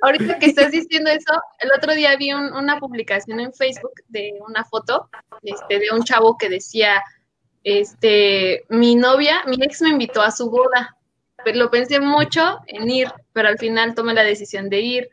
[0.03, 4.32] ahorita que estás diciendo eso, el otro día vi un- una publicación en Facebook de
[4.49, 5.09] una foto
[5.43, 7.03] este, de un chavo que decía,
[7.62, 10.97] este, mi novia, mi ex me invitó a su boda,
[11.45, 15.11] pero lo pensé mucho en ir, pero al final tomé la decisión de ir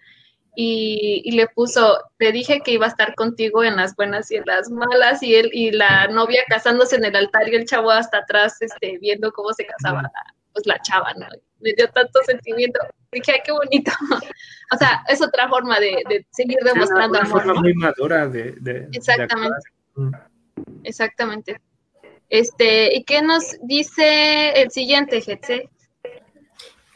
[0.55, 4.35] y, y le puso, le dije que iba a estar contigo en las buenas y
[4.35, 7.89] en las malas y él y la novia casándose en el altar y el chavo
[7.91, 10.11] hasta atrás, este, viendo cómo se casaba la,
[10.53, 11.27] pues la chava, ¿no?
[11.59, 12.79] Me dio tanto sentimiento.
[13.11, 13.91] Dije, ay, qué bonito.
[14.73, 17.61] o sea, es otra forma de, de seguir Sí, una- demostrando una amor, forma ¿no?
[17.61, 19.55] muy madura de, de- de Exactamente.
[19.95, 20.29] actuar.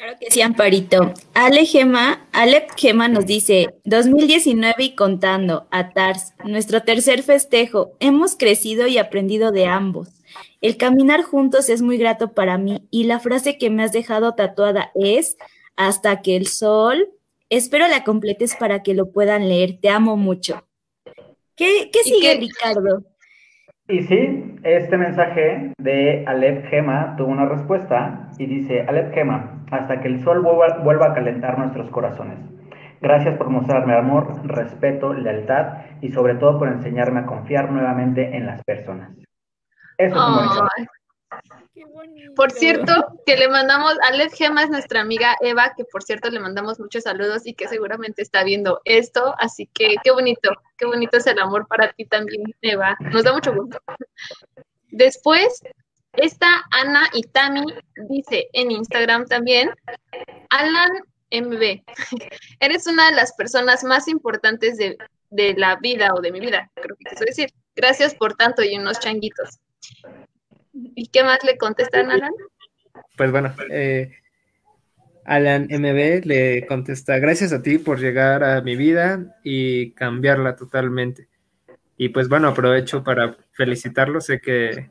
[0.06, 1.14] Claro que sí, Amparito.
[1.34, 8.36] Ale Gema, Alep Gema nos dice, 2019 y contando, a Tars, nuestro tercer festejo, hemos
[8.36, 10.22] crecido y aprendido de ambos.
[10.62, 14.36] El caminar juntos es muy grato para mí y la frase que me has dejado
[14.36, 15.38] tatuada es,
[15.76, 17.10] hasta que el sol,
[17.50, 20.68] espero la completes para que lo puedan leer, te amo mucho.
[21.56, 23.04] ¿Qué, qué sigue, Ricardo?
[23.88, 30.02] Y sí, este mensaje de Alep Gema tuvo una respuesta y dice, Alep Gema, hasta
[30.02, 32.40] que el sol vuelva, vuelva a calentar nuestros corazones.
[33.02, 38.46] Gracias por mostrarme amor, respeto, lealtad y sobre todo por enseñarme a confiar nuevamente en
[38.46, 39.12] las personas.
[39.98, 40.16] Eso
[40.78, 40.88] es
[42.36, 42.94] Por cierto,
[43.26, 47.04] que le mandamos, Alex Gema es nuestra amiga Eva, que por cierto le mandamos muchos
[47.04, 51.40] saludos y que seguramente está viendo esto, así que qué bonito, qué bonito es el
[51.40, 52.98] amor para ti también, Eva.
[53.00, 53.78] Nos da mucho gusto.
[54.90, 55.62] Después,
[56.18, 57.66] esta Ana Itami
[58.10, 59.70] dice en Instagram también,
[60.50, 60.92] Alan
[61.32, 61.84] MB,
[62.60, 64.98] eres una de las personas más importantes de,
[65.30, 67.50] de la vida o de mi vida, creo que quiso decir.
[67.76, 69.60] Gracias por tanto y unos changuitos.
[70.74, 72.32] ¿Y qué más le contestan, Alan?
[73.18, 74.14] Pues bueno, eh,
[75.26, 81.28] Alan MB le contesta, gracias a ti por llegar a mi vida y cambiarla totalmente.
[81.98, 84.90] Y pues bueno, aprovecho para felicitarlo, sé que,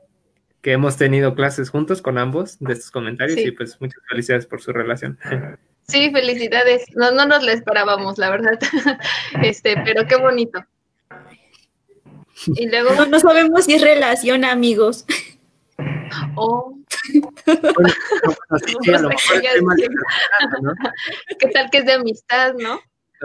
[0.73, 4.73] hemos tenido clases juntos con ambos de estos comentarios y pues muchas felicidades por su
[4.73, 5.19] relación.
[5.87, 6.87] Sí, felicidades.
[6.95, 8.59] No, no nos la esperábamos, la verdad.
[9.43, 10.65] Este, pero qué bonito.
[12.47, 15.05] Y luego no, no sabemos si es relación, amigos.
[16.37, 16.79] Oh.
[21.39, 22.81] ¿Qué tal que es de amistad, no?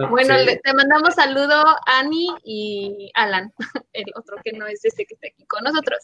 [0.10, 3.54] Bueno, te mandamos saludo a Ani y Alan,
[3.94, 6.00] el otro que no es este que está aquí con nosotros.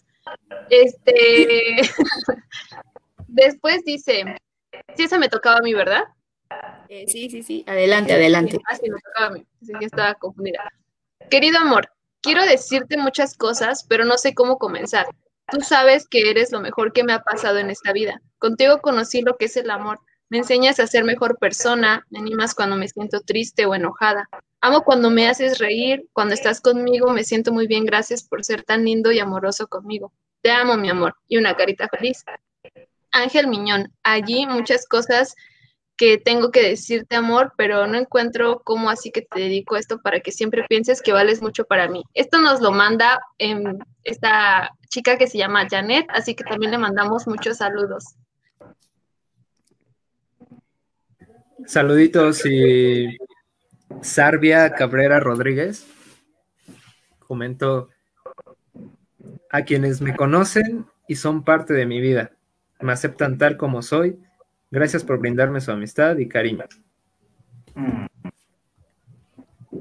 [0.70, 1.82] Este,
[3.28, 4.24] después dice,
[4.96, 6.04] sí, esa me tocaba a mí, ¿verdad?
[6.90, 8.60] Eh, sí, sí, sí, adelante, adelante.
[8.70, 10.72] Ah, sí, me tocaba a mí, sí, ya estaba confundida.
[11.30, 11.90] Querido amor,
[12.22, 15.08] quiero decirte muchas cosas, pero no sé cómo comenzar.
[15.48, 18.22] Tú sabes que eres lo mejor que me ha pasado en esta vida.
[18.40, 20.00] Contigo conocí lo que es el amor.
[20.30, 24.28] Me enseñas a ser mejor persona, me animas cuando me siento triste o enojada.
[24.61, 28.63] Amo cuando me haces reír, cuando estás conmigo me siento muy bien, gracias por ser
[28.63, 30.11] tan lindo y amoroso conmigo.
[30.41, 31.15] Te amo, mi amor.
[31.28, 32.23] Y una carita feliz.
[33.11, 35.36] Ángel Miñón, allí muchas cosas
[35.97, 40.19] que tengo que decirte amor, pero no encuentro cómo así que te dedico esto para
[40.19, 42.03] que siempre pienses que vales mucho para mí.
[42.13, 46.78] Esto nos lo manda en esta chica que se llama Janet, así que también le
[46.78, 48.15] mandamos muchos saludos.
[51.66, 53.18] Saluditos y
[54.01, 55.88] Sarvia Cabrera Rodríguez.
[57.20, 57.89] Comento
[59.49, 62.32] a quienes me conocen y son parte de mi vida.
[62.80, 64.20] Me aceptan tal como soy
[64.76, 66.66] Gracias por brindarme su amistad y cariño.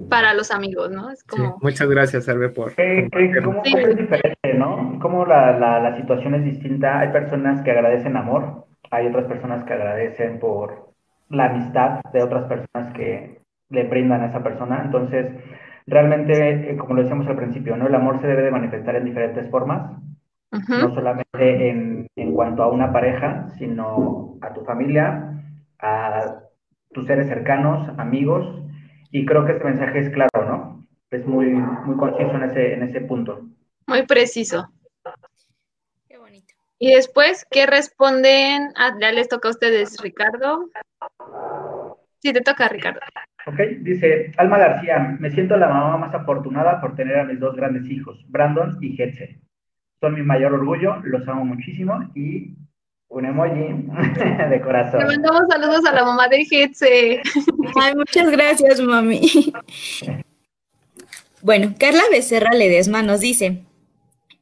[0.08, 1.10] Para los amigos, ¿no?
[1.10, 1.58] Es como...
[1.62, 2.72] muchas gracias, Arbe, por...
[2.76, 3.08] Eh,
[3.42, 4.98] ¿Cómo es diferente, no?
[5.00, 7.00] Cómo la, la, situación es distinta.
[7.00, 10.93] Hay personas que agradecen amor, hay otras personas que agradecen por
[11.34, 14.82] la amistad de otras personas que le brindan a esa persona.
[14.84, 15.32] Entonces,
[15.86, 17.86] realmente, eh, como lo decíamos al principio, ¿no?
[17.86, 19.90] El amor se debe de manifestar en diferentes formas
[20.68, 25.42] no solamente en, en, cuanto a una pareja, sino a tu familia,
[25.80, 26.42] a
[26.92, 28.46] tus seres cercanos, amigos,
[29.10, 30.86] y creo que este mensaje es claro, ¿no?
[31.10, 33.42] Es muy, muy conciso en ese, en ese punto.
[33.86, 34.68] Muy preciso.
[36.08, 36.54] Qué bonito.
[36.78, 38.72] Y después, ¿qué responden?
[38.76, 40.70] Ah, ya les toca a ustedes, Ricardo.
[42.24, 43.00] Sí, te toca, Ricardo.
[43.46, 47.54] Ok, dice Alma García, me siento la mamá más afortunada por tener a mis dos
[47.54, 49.38] grandes hijos, Brandon y Hetzel
[50.04, 52.54] son mi mayor orgullo, los amo muchísimo y
[53.08, 53.86] un emoji
[54.50, 55.00] de corazón.
[55.00, 57.22] Le mandamos saludos a la mamá de Hetze.
[57.80, 59.20] Ay, muchas gracias, mami.
[61.40, 63.64] Bueno, Carla Becerra Ledesma nos dice,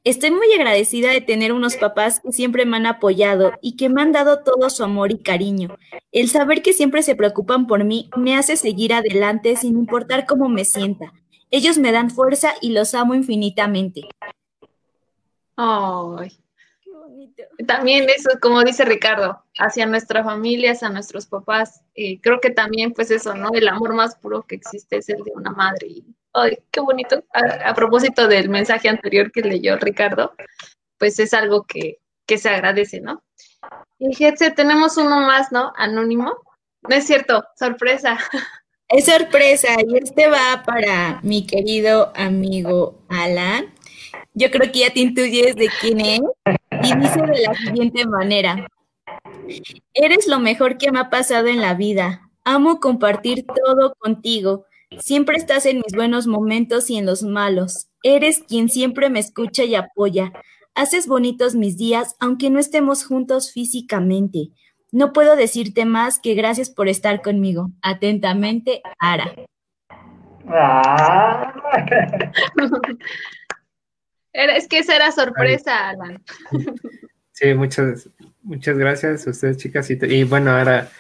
[0.05, 4.03] estoy muy agradecida de tener unos papás que siempre me han apoyado y que me
[4.03, 5.77] han dado todo su amor y cariño.
[6.11, 10.49] El saber que siempre se preocupan por mí me hace seguir adelante sin importar cómo
[10.49, 11.13] me sienta.
[11.51, 14.03] Ellos me dan fuerza y los amo infinitamente.
[15.57, 16.33] Ay.
[16.83, 17.43] Qué bonito.
[17.67, 21.83] También eso, como dice Ricardo, hacia nuestra familia, hacia nuestros papás.
[21.95, 23.51] y creo que también, pues eso, ¿no?
[23.53, 25.89] El amor más puro que existe es el de una madre.
[25.89, 26.05] Y,
[26.35, 27.23] ay, qué bonito.
[27.33, 30.35] A, propósito del mensaje anterior que leyó Ricardo,
[30.99, 33.23] pues es algo que, que se agradece, ¿no?
[33.99, 35.73] Y Jetse, tenemos uno más, ¿no?
[35.77, 36.35] Anónimo.
[36.83, 38.19] No es cierto, sorpresa.
[38.89, 43.73] Es sorpresa, y este va para mi querido amigo Alan.
[44.35, 46.21] Yo creo que ya te intuyes de quién es.
[46.83, 48.67] Y dice de la siguiente manera.
[49.95, 52.29] Eres lo mejor que me ha pasado en la vida.
[52.45, 54.67] Amo compartir todo contigo.
[54.99, 57.89] Siempre estás en mis buenos momentos y en los malos.
[58.03, 60.33] Eres quien siempre me escucha y apoya.
[60.75, 64.49] Haces bonitos mis días, aunque no estemos juntos físicamente.
[64.91, 67.71] No puedo decirte más que gracias por estar conmigo.
[67.83, 69.35] Atentamente, Ara.
[70.49, 71.55] Ah.
[74.33, 76.23] es que esa era sorpresa, Alan.
[77.33, 78.09] Sí, muchas,
[78.43, 79.91] muchas gracias a ustedes, chicas.
[79.91, 80.91] Y, bueno, ahora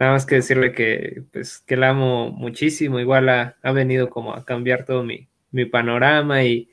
[0.00, 2.98] nada más que decirle que, pues, que la amo muchísimo.
[2.98, 5.28] Igual ha, venido como a cambiar todo mi,
[5.66, 6.70] panorama y,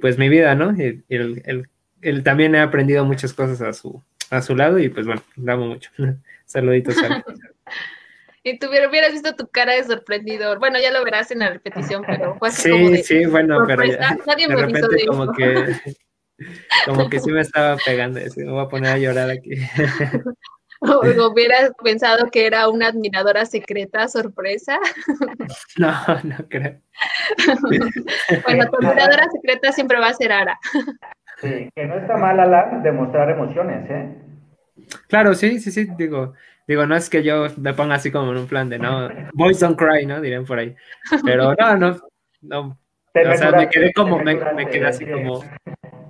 [0.00, 0.72] pues mi vida, ¿no?
[0.76, 5.22] Y, él, también he aprendido muchas cosas a su, a su lado y pues bueno,
[5.36, 5.90] la amo mucho.
[6.44, 6.96] Saluditos.
[8.44, 10.58] Y tú hubieras visto tu cara de sorprendido.
[10.58, 13.64] Bueno, ya lo verás en la repetición, pero fue así sí, como de Sí, bueno,
[13.68, 15.76] pero ya, Nadie de me repente como que
[16.86, 19.50] como que sí me estaba pegando, me voy a poner a llorar aquí.
[20.82, 21.00] O
[21.32, 24.78] hubieras pensado que era una admiradora secreta, sorpresa.
[25.78, 25.92] No,
[26.24, 26.80] no creo.
[28.44, 30.58] Bueno, tu admiradora secreta siempre va a ser Ara.
[31.40, 34.14] Sí, que no está mal, Alan, demostrar emociones, ¿eh?
[35.08, 36.34] Claro, sí, sí, sí, digo,
[36.66, 39.60] digo, no es que yo me ponga así como en un plan de, no, boys
[39.60, 40.20] don't cry, ¿no?
[40.20, 40.74] Dirían por ahí.
[41.24, 42.00] Pero no, no,
[42.42, 42.78] no.
[43.14, 45.44] O sea, me quedé como, me, me quedé así como,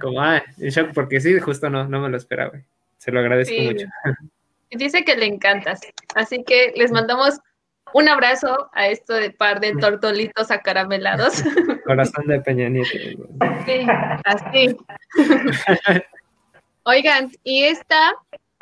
[0.00, 2.52] como, ah, en shock, porque sí, justo no, no me lo esperaba.
[2.98, 3.86] Se lo agradezco mucho.
[4.72, 5.80] Dice que le encantas,
[6.14, 7.38] así que les mandamos
[7.94, 11.42] un abrazo a esto de par de tortolitos acaramelados.
[11.84, 12.68] Corazón de Peña
[13.66, 13.86] Sí,
[14.24, 14.76] así.
[16.84, 18.12] Oigan, y esta,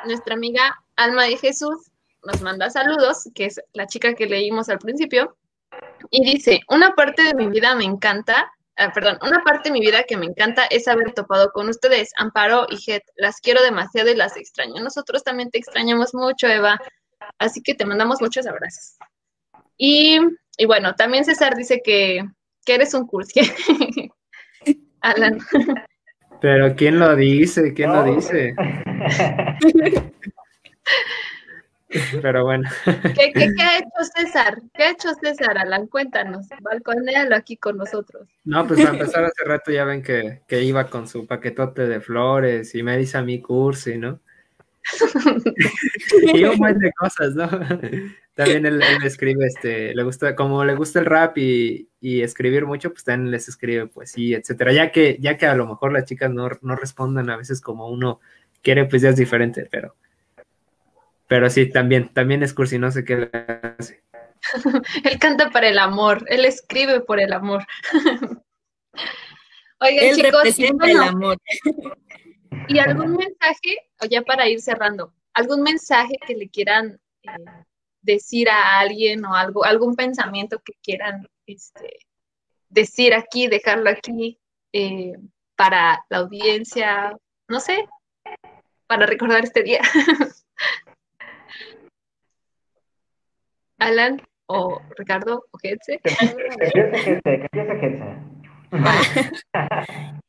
[0.05, 0.61] nuestra amiga
[0.97, 1.91] Alma de Jesús,
[2.23, 5.35] nos manda saludos, que es la chica que leímos al principio,
[6.09, 9.81] y dice, una parte de mi vida me encanta, ah, perdón, una parte de mi
[9.81, 14.09] vida que me encanta es haber topado con ustedes, Amparo y Jet, las quiero demasiado
[14.09, 14.81] y las extraño.
[14.81, 16.79] Nosotros también te extrañamos mucho, Eva,
[17.37, 18.97] así que te mandamos muchos abrazos.
[19.77, 20.19] Y,
[20.67, 22.23] bueno, también César dice que,
[22.67, 23.41] eres un cursi.
[25.01, 25.39] Alan.
[26.39, 27.73] Pero ¿quién lo dice?
[27.73, 28.55] ¿Quién lo dice?
[32.21, 32.69] Pero bueno.
[32.85, 34.61] ¿Qué, ha hecho César?
[34.73, 35.87] ¿Qué ha hecho César, Alan?
[35.87, 38.27] Cuéntanos, balconéalo aquí con nosotros.
[38.43, 42.73] No, pues para empezar hace rato ya ven que, iba con su paquetote de flores
[42.75, 44.19] y me dice a mi cursi, ¿no?
[46.33, 47.47] y un buen de cosas, ¿no?
[48.33, 53.03] También él, escribe, este, le gusta, como le gusta el rap y, escribir mucho, pues
[53.03, 54.73] también les escribe poesía, etcétera.
[54.73, 57.89] Ya que, ya que a lo mejor las chicas no, no respondan a veces como
[57.89, 58.19] uno
[58.63, 59.95] quiere, pues ya es diferente, pero,
[61.31, 63.29] pero sí, también, también es cursi, no sé qué le
[63.79, 64.03] hace.
[65.05, 67.65] él canta para el amor, él escribe por el amor.
[69.79, 71.37] Oigan, chicos, el amor.
[72.67, 77.29] ¿Y algún mensaje, o ya para ir cerrando, algún mensaje que le quieran eh,
[78.01, 81.99] decir a alguien o algo, algún pensamiento que quieran este,
[82.67, 84.37] decir aquí, dejarlo aquí
[84.73, 85.13] eh,
[85.55, 87.15] para la audiencia,
[87.47, 87.87] no sé,
[88.85, 89.79] para recordar este día.
[93.81, 95.99] Alan o Ricardo o Getse.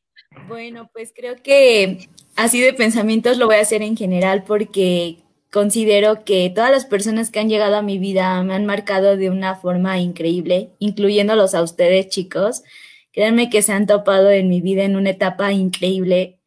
[0.47, 5.19] Bueno, pues creo que así de pensamientos lo voy a hacer en general porque
[5.51, 9.29] considero que todas las personas que han llegado a mi vida me han marcado de
[9.29, 12.63] una forma increíble, incluyéndolos a ustedes, chicos.
[13.13, 16.39] Créanme que se han topado en mi vida en una etapa increíble.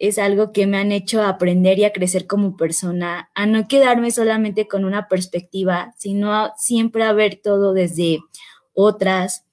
[0.00, 4.10] Es algo que me han hecho aprender y a crecer como persona, a no quedarme
[4.10, 8.18] solamente con una perspectiva, sino a siempre a ver todo desde
[8.72, 9.44] otras,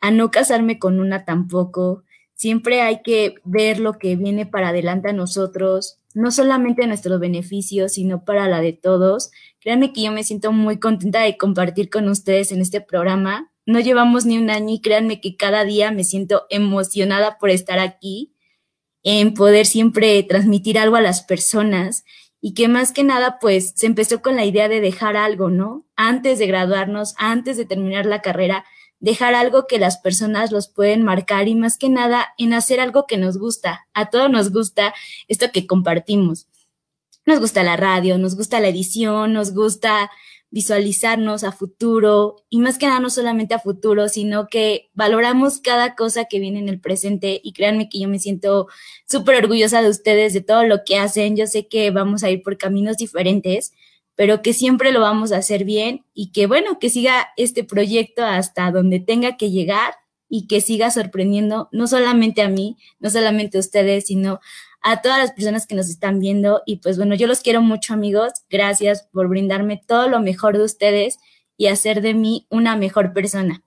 [0.00, 2.04] a no casarme con una tampoco.
[2.34, 7.94] Siempre hay que ver lo que viene para adelante a nosotros, no solamente nuestros beneficios,
[7.94, 9.32] sino para la de todos.
[9.58, 13.50] Créanme que yo me siento muy contenta de compartir con ustedes en este programa.
[13.66, 17.80] No llevamos ni un año y créanme que cada día me siento emocionada por estar
[17.80, 18.35] aquí,
[19.08, 22.04] en poder siempre transmitir algo a las personas
[22.40, 25.86] y que más que nada pues se empezó con la idea de dejar algo, ¿no?
[25.94, 28.64] Antes de graduarnos, antes de terminar la carrera,
[28.98, 33.06] dejar algo que las personas los pueden marcar y más que nada en hacer algo
[33.06, 33.86] que nos gusta.
[33.94, 34.92] A todos nos gusta
[35.28, 36.48] esto que compartimos.
[37.26, 40.10] Nos gusta la radio, nos gusta la edición, nos gusta
[40.50, 45.94] visualizarnos a futuro y más que nada no solamente a futuro, sino que valoramos cada
[45.94, 48.68] cosa que viene en el presente y créanme que yo me siento
[49.08, 51.36] súper orgullosa de ustedes, de todo lo que hacen.
[51.36, 53.72] Yo sé que vamos a ir por caminos diferentes,
[54.14, 58.24] pero que siempre lo vamos a hacer bien y que bueno, que siga este proyecto
[58.24, 59.94] hasta donde tenga que llegar
[60.28, 64.40] y que siga sorprendiendo no solamente a mí, no solamente a ustedes, sino
[64.88, 67.92] a todas las personas que nos están viendo y pues bueno, yo los quiero mucho
[67.92, 71.18] amigos, gracias por brindarme todo lo mejor de ustedes
[71.56, 73.64] y hacer de mí una mejor persona.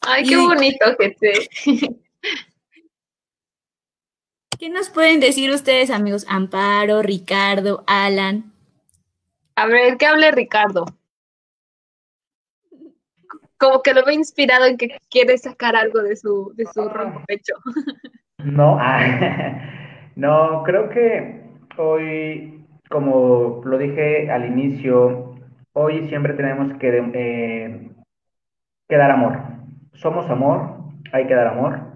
[0.00, 1.48] Ay, qué bonito, gente.
[4.58, 6.24] ¿Qué nos pueden decir ustedes, amigos?
[6.26, 8.52] Amparo, Ricardo, Alan.
[9.54, 10.84] A ver, ¿qué hable Ricardo?
[13.62, 16.90] Como que lo ve inspirado en que quiere sacar algo de su, de su
[17.26, 17.54] pecho.
[18.44, 18.76] No,
[20.16, 21.44] no, creo que
[21.76, 25.36] hoy, como lo dije al inicio,
[25.74, 27.90] hoy siempre tenemos que, eh,
[28.88, 29.38] que dar amor.
[29.92, 30.76] Somos amor,
[31.12, 31.92] hay que dar amor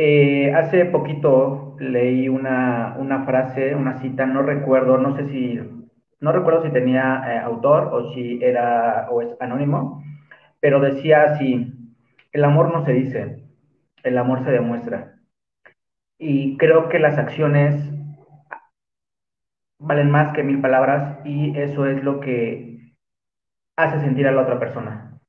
[0.00, 2.94] eh, hace poquito leí una,
[3.26, 5.60] frase, una cita, no recuerdo, no sé si,
[6.20, 10.02] no recuerdo si tenía eh, autor o si era o es anónimo,
[10.60, 11.72] pero decía así,
[12.32, 13.44] el amor no se dice,
[14.02, 15.14] el amor se demuestra.
[16.18, 17.74] Y creo que las acciones
[19.78, 22.92] valen más que mil palabras y eso es lo que
[23.76, 25.20] hace sentir a la otra persona.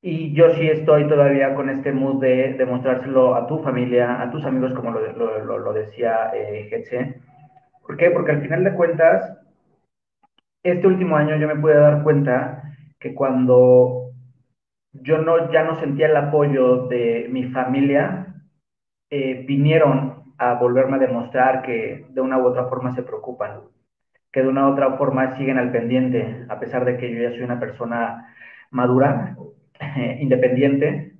[0.00, 4.44] Y yo sí estoy todavía con este mood de demostrárselo a tu familia, a tus
[4.44, 7.16] amigos, como lo, decía eh,
[7.84, 8.10] ¿Por qué?
[8.12, 9.36] Porque al final de cuentas,
[10.62, 12.62] este último año yo me pude dar cuenta
[12.98, 14.12] que cuando
[14.92, 18.34] yo no, ya no sentía el apoyo de mi familia,
[19.10, 23.60] eh, vinieron a volverme a demostrar que de una u otra forma se preocupan,
[24.32, 27.30] que de una u otra forma siguen al pendiente, a pesar de que yo ya
[27.30, 28.34] soy una persona
[28.70, 29.36] madura,
[30.20, 31.14] independiente,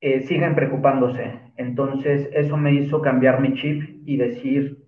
[0.00, 1.40] eh, siguen preocupándose.
[1.56, 4.85] Entonces, eso me hizo cambiar mi chip y decir,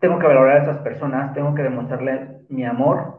[0.00, 3.18] tengo que valorar a esas personas, tengo que demostrarle mi amor.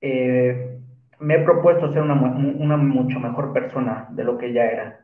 [0.00, 0.78] Eh,
[1.20, 5.00] me he propuesto ser una, mucho mejor persona de lo que ya era.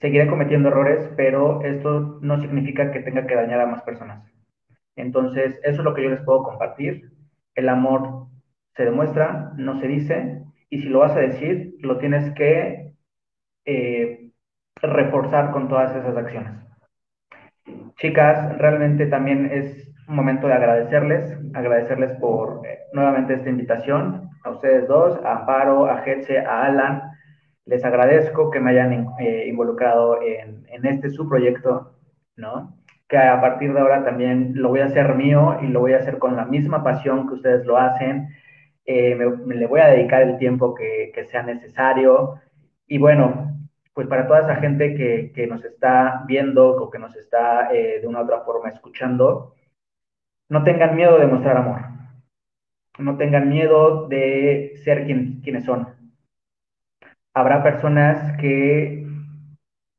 [0.00, 4.24] Seguiré cometiendo errores, pero esto no significa que tenga que dañar a más personas.
[4.96, 7.10] Entonces, eso es lo que yo les puedo compartir.
[7.54, 8.28] El amor
[8.76, 12.94] se demuestra, no se dice, y si lo vas a decir, lo tienes que
[13.64, 14.30] eh,
[14.80, 16.69] reforzar con todas esas acciones.
[18.00, 24.50] Chicas, realmente también es un momento de agradecerles, agradecerles por eh, nuevamente esta invitación, a
[24.50, 27.02] ustedes dos, a Amparo, a Getse, a Alan.
[27.66, 31.94] Les agradezco que me hayan eh, involucrado en, este su proyecto,
[32.36, 32.74] ¿no?
[33.06, 35.98] Que a partir de ahora también lo voy a hacer mío y lo voy a
[35.98, 38.28] hacer con la misma pasión que ustedes lo hacen
[38.92, 42.40] eh, me, le voy a dedicar el tiempo que, sea necesario.
[42.86, 43.59] Y bueno,
[43.92, 48.06] pues para toda esa gente que, nos está viendo o que nos está eh, de
[48.06, 49.54] una u otra forma escuchando,
[50.48, 51.80] no tengan miedo de mostrar amor.
[52.98, 55.88] No tengan miedo de ser quienes son.
[57.34, 59.06] Habrá personas que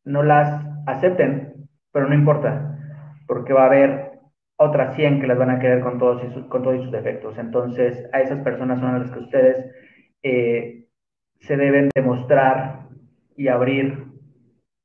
[0.03, 2.77] no las acepten, pero no importa,
[3.27, 4.11] porque va a haber
[4.57, 7.37] otras 100 que las van a querer con todos, con todos sus defectos.
[7.37, 9.65] Entonces, a esas personas son a las que ustedes
[10.23, 10.85] eh,
[11.39, 12.87] se deben demostrar
[13.41, 14.05] y abrir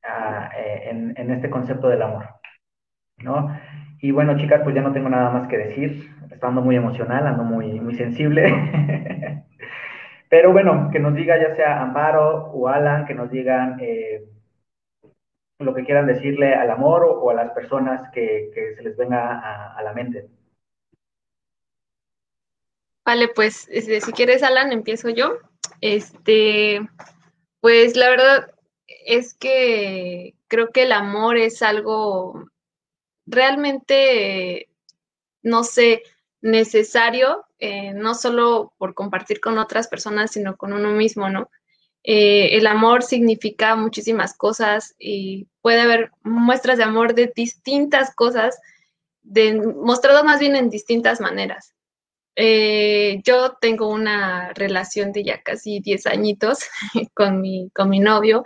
[0.02, 2.24] ah, eh, en, este concepto del amor.
[3.18, 3.54] ¿no?
[4.00, 6.10] Y bueno, chicas, pues ya no tengo nada más que decir.
[6.30, 8.44] Estando muy emocional, ando muy, muy sensible.
[10.30, 13.76] Pero bueno, que nos diga ya sea Amparo o Alan, que nos digan...
[13.80, 14.24] Eh,
[15.58, 19.82] lo que quieran decirle al amor o, a las personas que, se les venga a,
[19.82, 20.28] la mente.
[23.06, 25.38] Vale, pues este, si quieres, Alan, empiezo yo.
[25.80, 26.86] Este,
[27.60, 28.54] pues la verdad
[28.86, 32.48] es que creo que el amor es algo
[33.26, 34.68] realmente,
[35.42, 36.02] no sé,
[36.40, 41.50] necesario, eh, no solo por compartir con otras personas, sino con uno mismo, ¿no?
[42.04, 48.60] Eh, el amor significa muchísimas cosas y puede haber muestras de amor de distintas cosas,
[49.22, 51.75] de, mostrado más bien en distintas maneras.
[52.36, 56.60] Eh, yo tengo una relación de ya casi 10 añitos
[57.14, 58.44] con mi, con mi novio,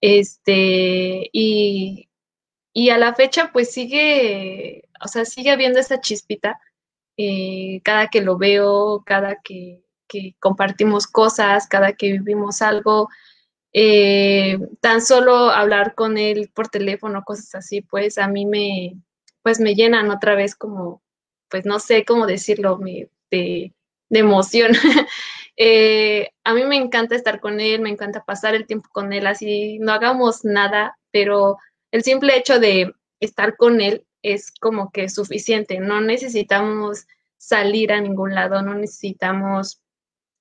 [0.00, 2.08] este, y,
[2.72, 6.58] y, a la fecha pues sigue, o sea, sigue habiendo esa chispita
[7.16, 13.08] eh, cada que lo veo, cada que que compartimos cosas, cada que vivimos algo,
[13.72, 18.96] eh, tan solo hablar con él por teléfono, cosas así, pues a mí me,
[19.42, 21.02] pues me llenan otra vez como,
[21.48, 22.78] pues no sé cómo decirlo,
[23.30, 23.72] de,
[24.10, 24.72] de, emoción.
[25.58, 29.26] Eh, a mí me encanta estar con él, me encanta pasar el tiempo con él,
[29.26, 31.56] así no hagamos nada, pero
[31.92, 37.06] el simple hecho de estar con él es como que suficiente, no necesitamos
[37.38, 39.80] salir a ningún lado, no necesitamos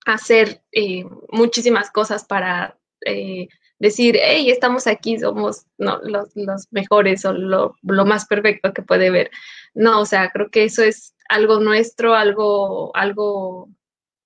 [0.05, 3.47] hacer eh, muchísimas cosas para eh,
[3.79, 8.81] decir, hey, estamos aquí, somos no, los, los mejores o lo, lo, más perfecto que
[8.81, 9.31] puede ver.
[9.73, 13.69] No, o sea, creo que eso es algo nuestro, algo, algo,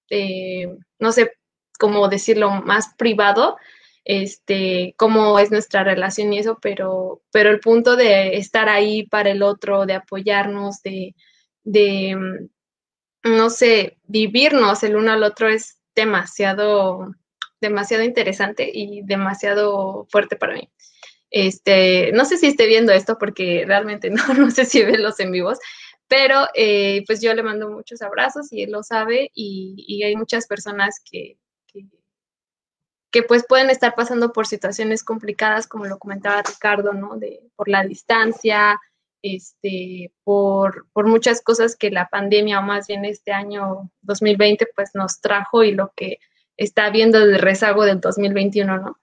[0.09, 0.67] eh,
[0.99, 1.31] no sé
[1.79, 3.57] cómo decirlo, más privado,
[4.05, 9.31] este, cómo es nuestra relación y eso, pero, pero el punto de estar ahí para
[9.31, 11.15] el otro, de apoyarnos, de,
[11.63, 17.11] de, mm, no sé, vivirnos el uno al otro es demasiado,
[17.61, 20.69] demasiado interesante y demasiado fuerte para mí.
[21.31, 25.19] Este, no sé si esté viendo esto porque realmente no, no sé si ve los
[25.19, 25.59] en vivos,
[26.07, 30.15] pero eh, pues yo le mando muchos abrazos y él lo sabe y, y hay
[30.15, 31.37] muchas personas que,
[31.67, 31.85] que,
[33.11, 37.17] que, pues pueden estar pasando por situaciones complicadas, como lo comentaba Ricardo, ¿no?
[37.17, 38.79] De, por la distancia,
[39.21, 44.95] este, por, por muchas cosas que la pandemia o más bien este año 2020 pues
[44.95, 46.19] nos trajo y lo que
[46.59, 48.99] está viendo el rezago del 2021, ¿no?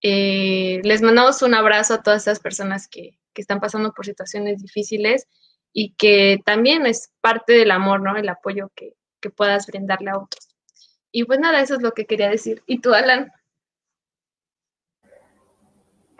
[0.00, 4.62] Eh, les mandamos un abrazo a todas esas personas que, que, están pasando por situaciones
[4.62, 5.26] difíciles
[5.72, 8.16] y que también es parte del amor, ¿no?
[8.16, 10.48] El apoyo que, que puedas brindarle a otros.
[11.10, 12.62] Y pues nada, eso es lo que quería decir.
[12.64, 13.32] ¿Y tú, Alan?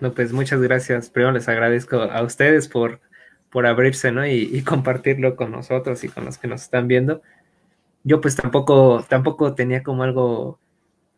[0.00, 1.08] No, pues muchas gracias.
[1.08, 3.00] Primero les agradezco a ustedes por,
[3.48, 4.26] por abrirse, ¿no?
[4.26, 7.22] Y, y, compartirlo con nosotros y con los que nos están viendo.
[8.02, 10.58] Yo pues tampoco, tampoco tenía como algo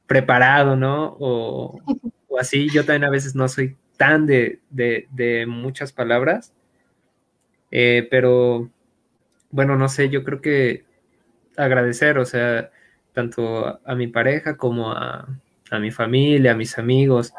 [0.06, 1.16] preparado, ¿no?
[1.18, 1.80] O,
[2.28, 2.68] o, así.
[2.70, 6.52] Yo también a veces no soy tan de, de, de muchas palabras,
[7.70, 8.70] eh, pero
[9.50, 10.84] bueno, no sé, yo creo que
[11.56, 12.70] agradecer, o sea,
[13.12, 15.26] tanto a, a mi pareja como a,
[15.70, 17.32] a, mi familia, a mis amigos,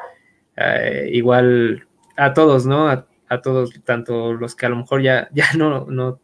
[0.55, 2.89] eh, igual a todos, ¿no?
[2.89, 6.19] A, a, todos, tanto los que a lo mejor ya, ya no, no,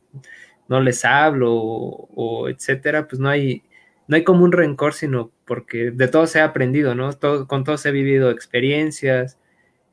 [0.67, 3.63] no les hablo o, o etcétera, pues no hay,
[4.07, 7.13] no hay como un rencor, sino porque de todo se ha aprendido, ¿no?
[7.13, 9.39] Todo, con todo se ha vivido experiencias,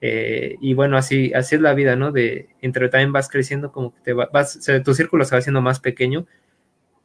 [0.01, 2.13] eh, y bueno, así, así es la vida, ¿no?
[2.13, 5.61] De entre también vas creciendo, como que te va, vas, tu círculo se va haciendo
[5.63, 6.27] más pequeño,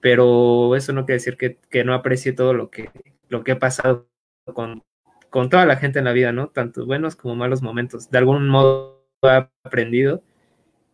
[0.01, 2.91] pero eso no quiere decir que, que no aprecie todo lo que,
[3.29, 4.07] lo que he pasado
[4.53, 4.83] con,
[5.29, 6.49] con toda la gente en la vida, ¿no?
[6.49, 8.09] Tanto buenos como malos momentos.
[8.11, 10.23] De algún modo he aprendido.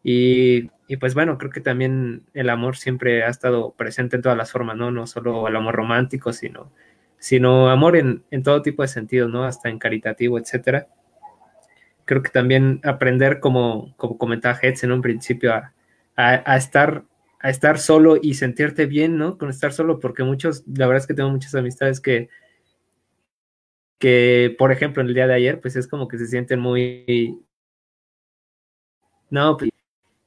[0.03, 4.37] Y, y, pues bueno, creo que también el amor siempre ha estado presente en todas
[4.37, 4.91] las formas, ¿no?
[4.91, 6.69] No solo el amor romántico, sino,
[7.17, 9.45] sino amor en, en todo tipo de sentidos, ¿no?
[9.45, 10.89] Hasta en caritativo, etcétera.
[12.03, 15.73] Creo que también aprender, como, como comentaba Hetz en un principio, a,
[16.17, 17.05] a, estar,
[17.39, 19.37] a estar solo y sentirte bien, ¿no?
[19.37, 22.27] Con estar solo, porque muchos, la verdad es que tengo muchas amistades que,
[23.97, 27.39] que, por ejemplo, en el día de ayer, pues es como que se sienten muy...
[29.29, 29.70] No, pues,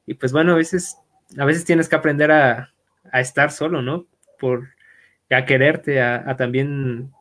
[0.06, 0.98] y pues bueno, a veces,
[1.38, 2.72] a veces tienes que aprender a,
[3.10, 4.06] a estar solo, ¿no?
[4.38, 4.68] Por,
[5.30, 7.12] a quererte, a, también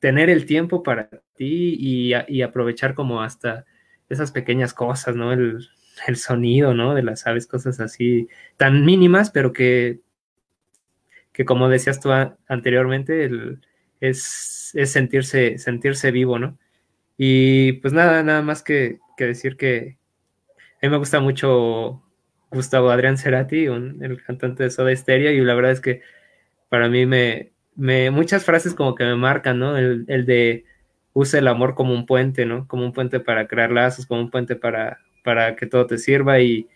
[0.00, 3.64] tener el tiempo para ti y, y aprovechar como hasta
[4.08, 5.32] esas pequeñas cosas, ¿no?
[5.32, 5.68] El,
[6.06, 6.94] el, sonido, ¿no?
[6.94, 10.00] De las aves, cosas así tan mínimas, pero que,
[11.32, 12.10] que como decías tú
[12.48, 13.60] anteriormente, el,
[14.00, 16.58] es, es, sentirse, sentirse vivo, ¿no?
[17.16, 19.98] Y pues nada, nada más que, que decir que
[20.82, 22.02] a mí me gusta mucho
[22.52, 26.02] Gustavo Adrián Cerati, un, el cantante de Soda Stereo, y la verdad es que
[26.68, 29.76] para mí me, muchas frases como que me marcan, ¿no?
[29.76, 30.64] El, el de
[31.14, 32.66] usa el amor como un puente, ¿no?
[32.68, 36.40] Como un puente para crear lazos, como un puente para, para que todo te sirva.
[36.40, 36.68] Y,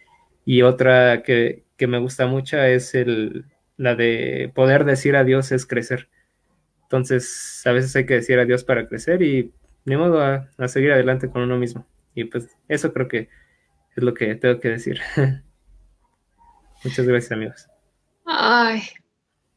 [0.44, 3.46] y otra que, que, me gusta mucho es el,
[3.76, 6.08] la de poder decir adiós es crecer.
[6.84, 9.52] Entonces, a veces hay que decir adiós para crecer y
[9.84, 11.86] ni modo a, a seguir adelante con uno mismo.
[12.14, 13.28] Y pues eso creo que
[13.96, 15.00] es lo que tengo que decir.
[16.86, 17.66] Muchas gracias, amigos.
[18.24, 18.82] Ay,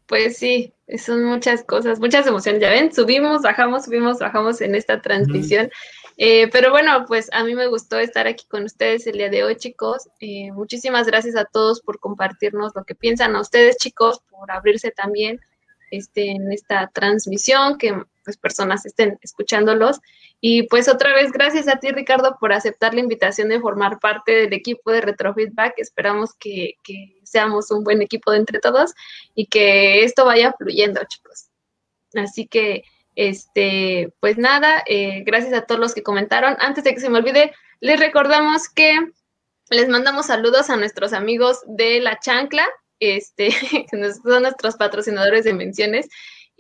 [0.08, 2.60] pues sí, son muchas cosas, muchas emociones.
[2.60, 5.68] Ya ven, subimos, bajamos, subimos, bajamos en esta transmisión.
[5.68, 5.70] Mm.
[6.18, 9.44] Eh, pero bueno, pues a mí me gustó estar aquí con ustedes el día de
[9.44, 10.10] hoy, chicos.
[10.20, 14.90] Eh, muchísimas gracias a todos por compartirnos lo que piensan, a ustedes, chicos, por abrirse
[14.90, 15.40] también
[15.92, 20.00] este, en esta transmisión, que pues personas estén escuchándolos.
[20.42, 24.32] Y pues otra vez, gracias a ti, Ricardo, por aceptar la invitación de formar parte
[24.32, 25.74] del equipo de Retrofeedback.
[25.78, 28.94] Esperamos que, que seamos un buen equipo de entre todos
[29.36, 31.50] y que esto vaya fluyendo, chicos.
[32.16, 32.84] Así que,
[33.16, 36.56] este, pues nada, eh, gracias a todos los que comentaron.
[36.60, 38.98] Antes de que se me olvide, les recordamos que
[39.70, 42.66] les mandamos saludos a nuestros amigos de La Chancla,
[43.00, 43.50] este,
[43.92, 46.08] que son nuestros patrocinadores de menciones.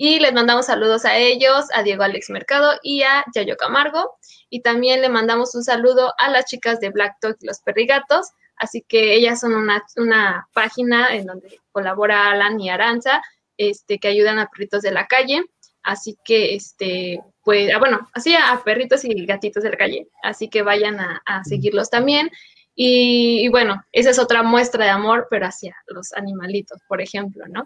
[0.01, 4.15] Y les mandamos saludos a ellos, a Diego Alex Mercado y a Yayo Camargo.
[4.49, 8.29] Y también le mandamos un saludo a las chicas de Black Talk y los Perrigatos.
[8.55, 13.21] Así que ellas son una, una página en donde colabora Alan y Aranza,
[13.57, 15.43] este, que ayudan a perritos de la calle.
[15.83, 20.07] Así que, este, pues, ah, bueno, así a perritos y gatitos de la calle.
[20.23, 22.31] Así que vayan a, seguirlos también.
[22.73, 27.65] Y, bueno, esa es otra muestra de amor, pero hacia los animalitos, por ejemplo, ¿no?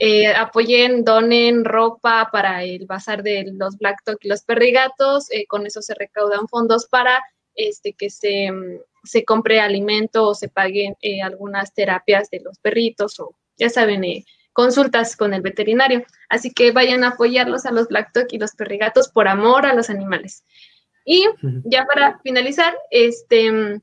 [0.00, 5.30] Eh, apoyen, donen ropa para el bazar de los Black Talk y los perrigatos.
[5.30, 7.22] Eh, con eso se recaudan fondos para
[7.54, 8.50] este, que se,
[9.04, 14.02] se compre alimento o se paguen eh, algunas terapias de los perritos o, ya saben,
[14.52, 16.04] consultas con el veterinario.
[16.28, 19.74] Así que vayan a apoyarlos a los Black Talk y los perrigatos por amor a
[19.74, 20.44] los animales.
[21.04, 21.26] Y
[21.64, 23.80] ya para finalizar, este,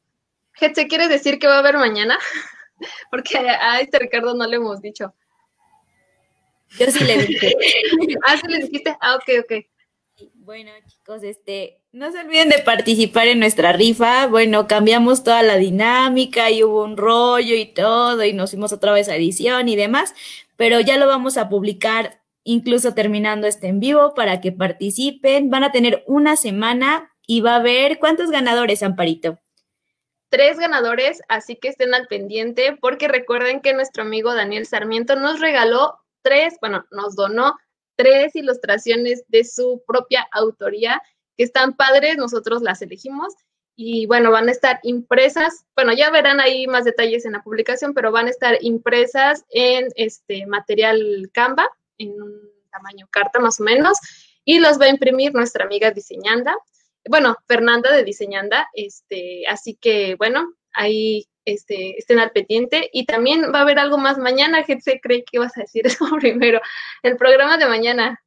[0.73, 2.17] ¿se quiere decir que va a haber mañana?
[3.11, 5.13] Porque a este Ricardo no le hemos dicho.
[6.79, 7.53] Yo sí le dije.
[8.23, 8.95] ah, sí le dijiste.
[9.01, 9.65] Ah, ok, ok.
[10.35, 14.27] Bueno, chicos, este, no se olviden de participar en nuestra rifa.
[14.27, 18.91] Bueno, cambiamos toda la dinámica y hubo un rollo y todo, y nos fuimos otra
[18.91, 20.13] vez a edición y demás
[20.61, 25.49] pero ya lo vamos a publicar incluso terminando este en vivo para que participen.
[25.49, 29.39] Van a tener una semana y va a haber cuántos ganadores, Amparito.
[30.29, 35.39] Tres ganadores, así que estén al pendiente porque recuerden que nuestro amigo Daniel Sarmiento nos
[35.39, 37.55] regaló tres, bueno, nos donó
[37.95, 41.01] tres ilustraciones de su propia autoría
[41.37, 43.33] que están padres, nosotros las elegimos
[43.75, 47.93] y bueno, van a estar impresas, bueno, ya verán ahí más detalles en la publicación,
[47.93, 51.67] pero van a estar impresas en este material Canva,
[51.97, 53.97] en un tamaño carta más o menos,
[54.43, 56.55] y los va a imprimir nuestra amiga diseñanda,
[57.09, 62.89] bueno, Fernanda de Diseñanda, este, así que bueno, ahí este, estén al pendiente.
[62.93, 65.85] Y también va a haber algo más mañana, gente se cree que vas a decir
[65.87, 66.61] eso primero.
[67.03, 68.21] El programa de mañana.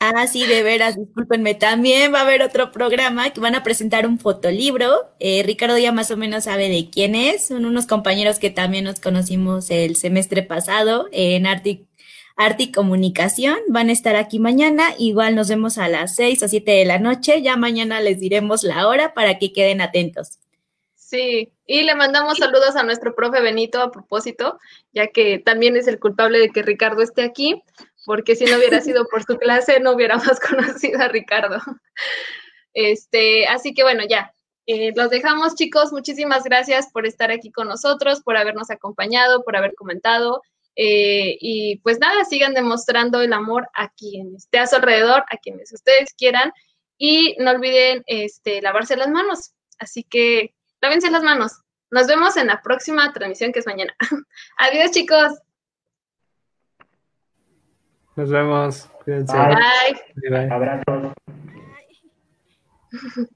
[0.00, 1.54] Ah, sí, de veras, discúlpenme.
[1.56, 5.10] También va a haber otro programa que van a presentar un fotolibro.
[5.18, 7.48] Eh, Ricardo ya más o menos sabe de quién es.
[7.48, 11.88] Son unos compañeros que también nos conocimos el semestre pasado en Arte,
[12.36, 13.58] Arte y Comunicación.
[13.68, 14.94] Van a estar aquí mañana.
[14.98, 17.42] Igual nos vemos a las seis o siete de la noche.
[17.42, 20.38] Ya mañana les diremos la hora para que queden atentos.
[21.08, 24.58] Sí, y le mandamos saludos a nuestro profe Benito a propósito,
[24.92, 27.62] ya que también es el culpable de que Ricardo esté aquí
[28.04, 31.62] porque si no hubiera sido por su clase no hubiéramos conocido a Ricardo.
[32.74, 34.34] Este, así que bueno, ya,
[34.66, 39.56] eh, los dejamos chicos, muchísimas gracias por estar aquí con nosotros, por habernos acompañado, por
[39.56, 40.42] haber comentado.
[40.76, 45.38] Eh, y pues nada, sigan demostrando el amor a quien esté a su alrededor, a
[45.38, 46.52] quienes ustedes quieran.
[46.98, 49.52] Y no olviden este, lavarse las manos.
[49.78, 51.60] Así que lávense las manos.
[51.90, 53.94] Nos vemos en la próxima transmisión que es mañana.
[54.58, 55.38] Adiós chicos.
[58.16, 58.90] Nos vemos.
[59.04, 59.36] Cuídense.
[59.36, 60.30] Bye.
[60.30, 60.50] Bye.
[60.50, 61.12] Abrazos.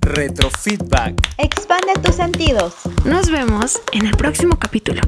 [0.00, 1.14] Retrofeedback.
[1.38, 2.74] Expande tus sentidos.
[3.04, 5.02] Nos vemos en el próximo capítulo.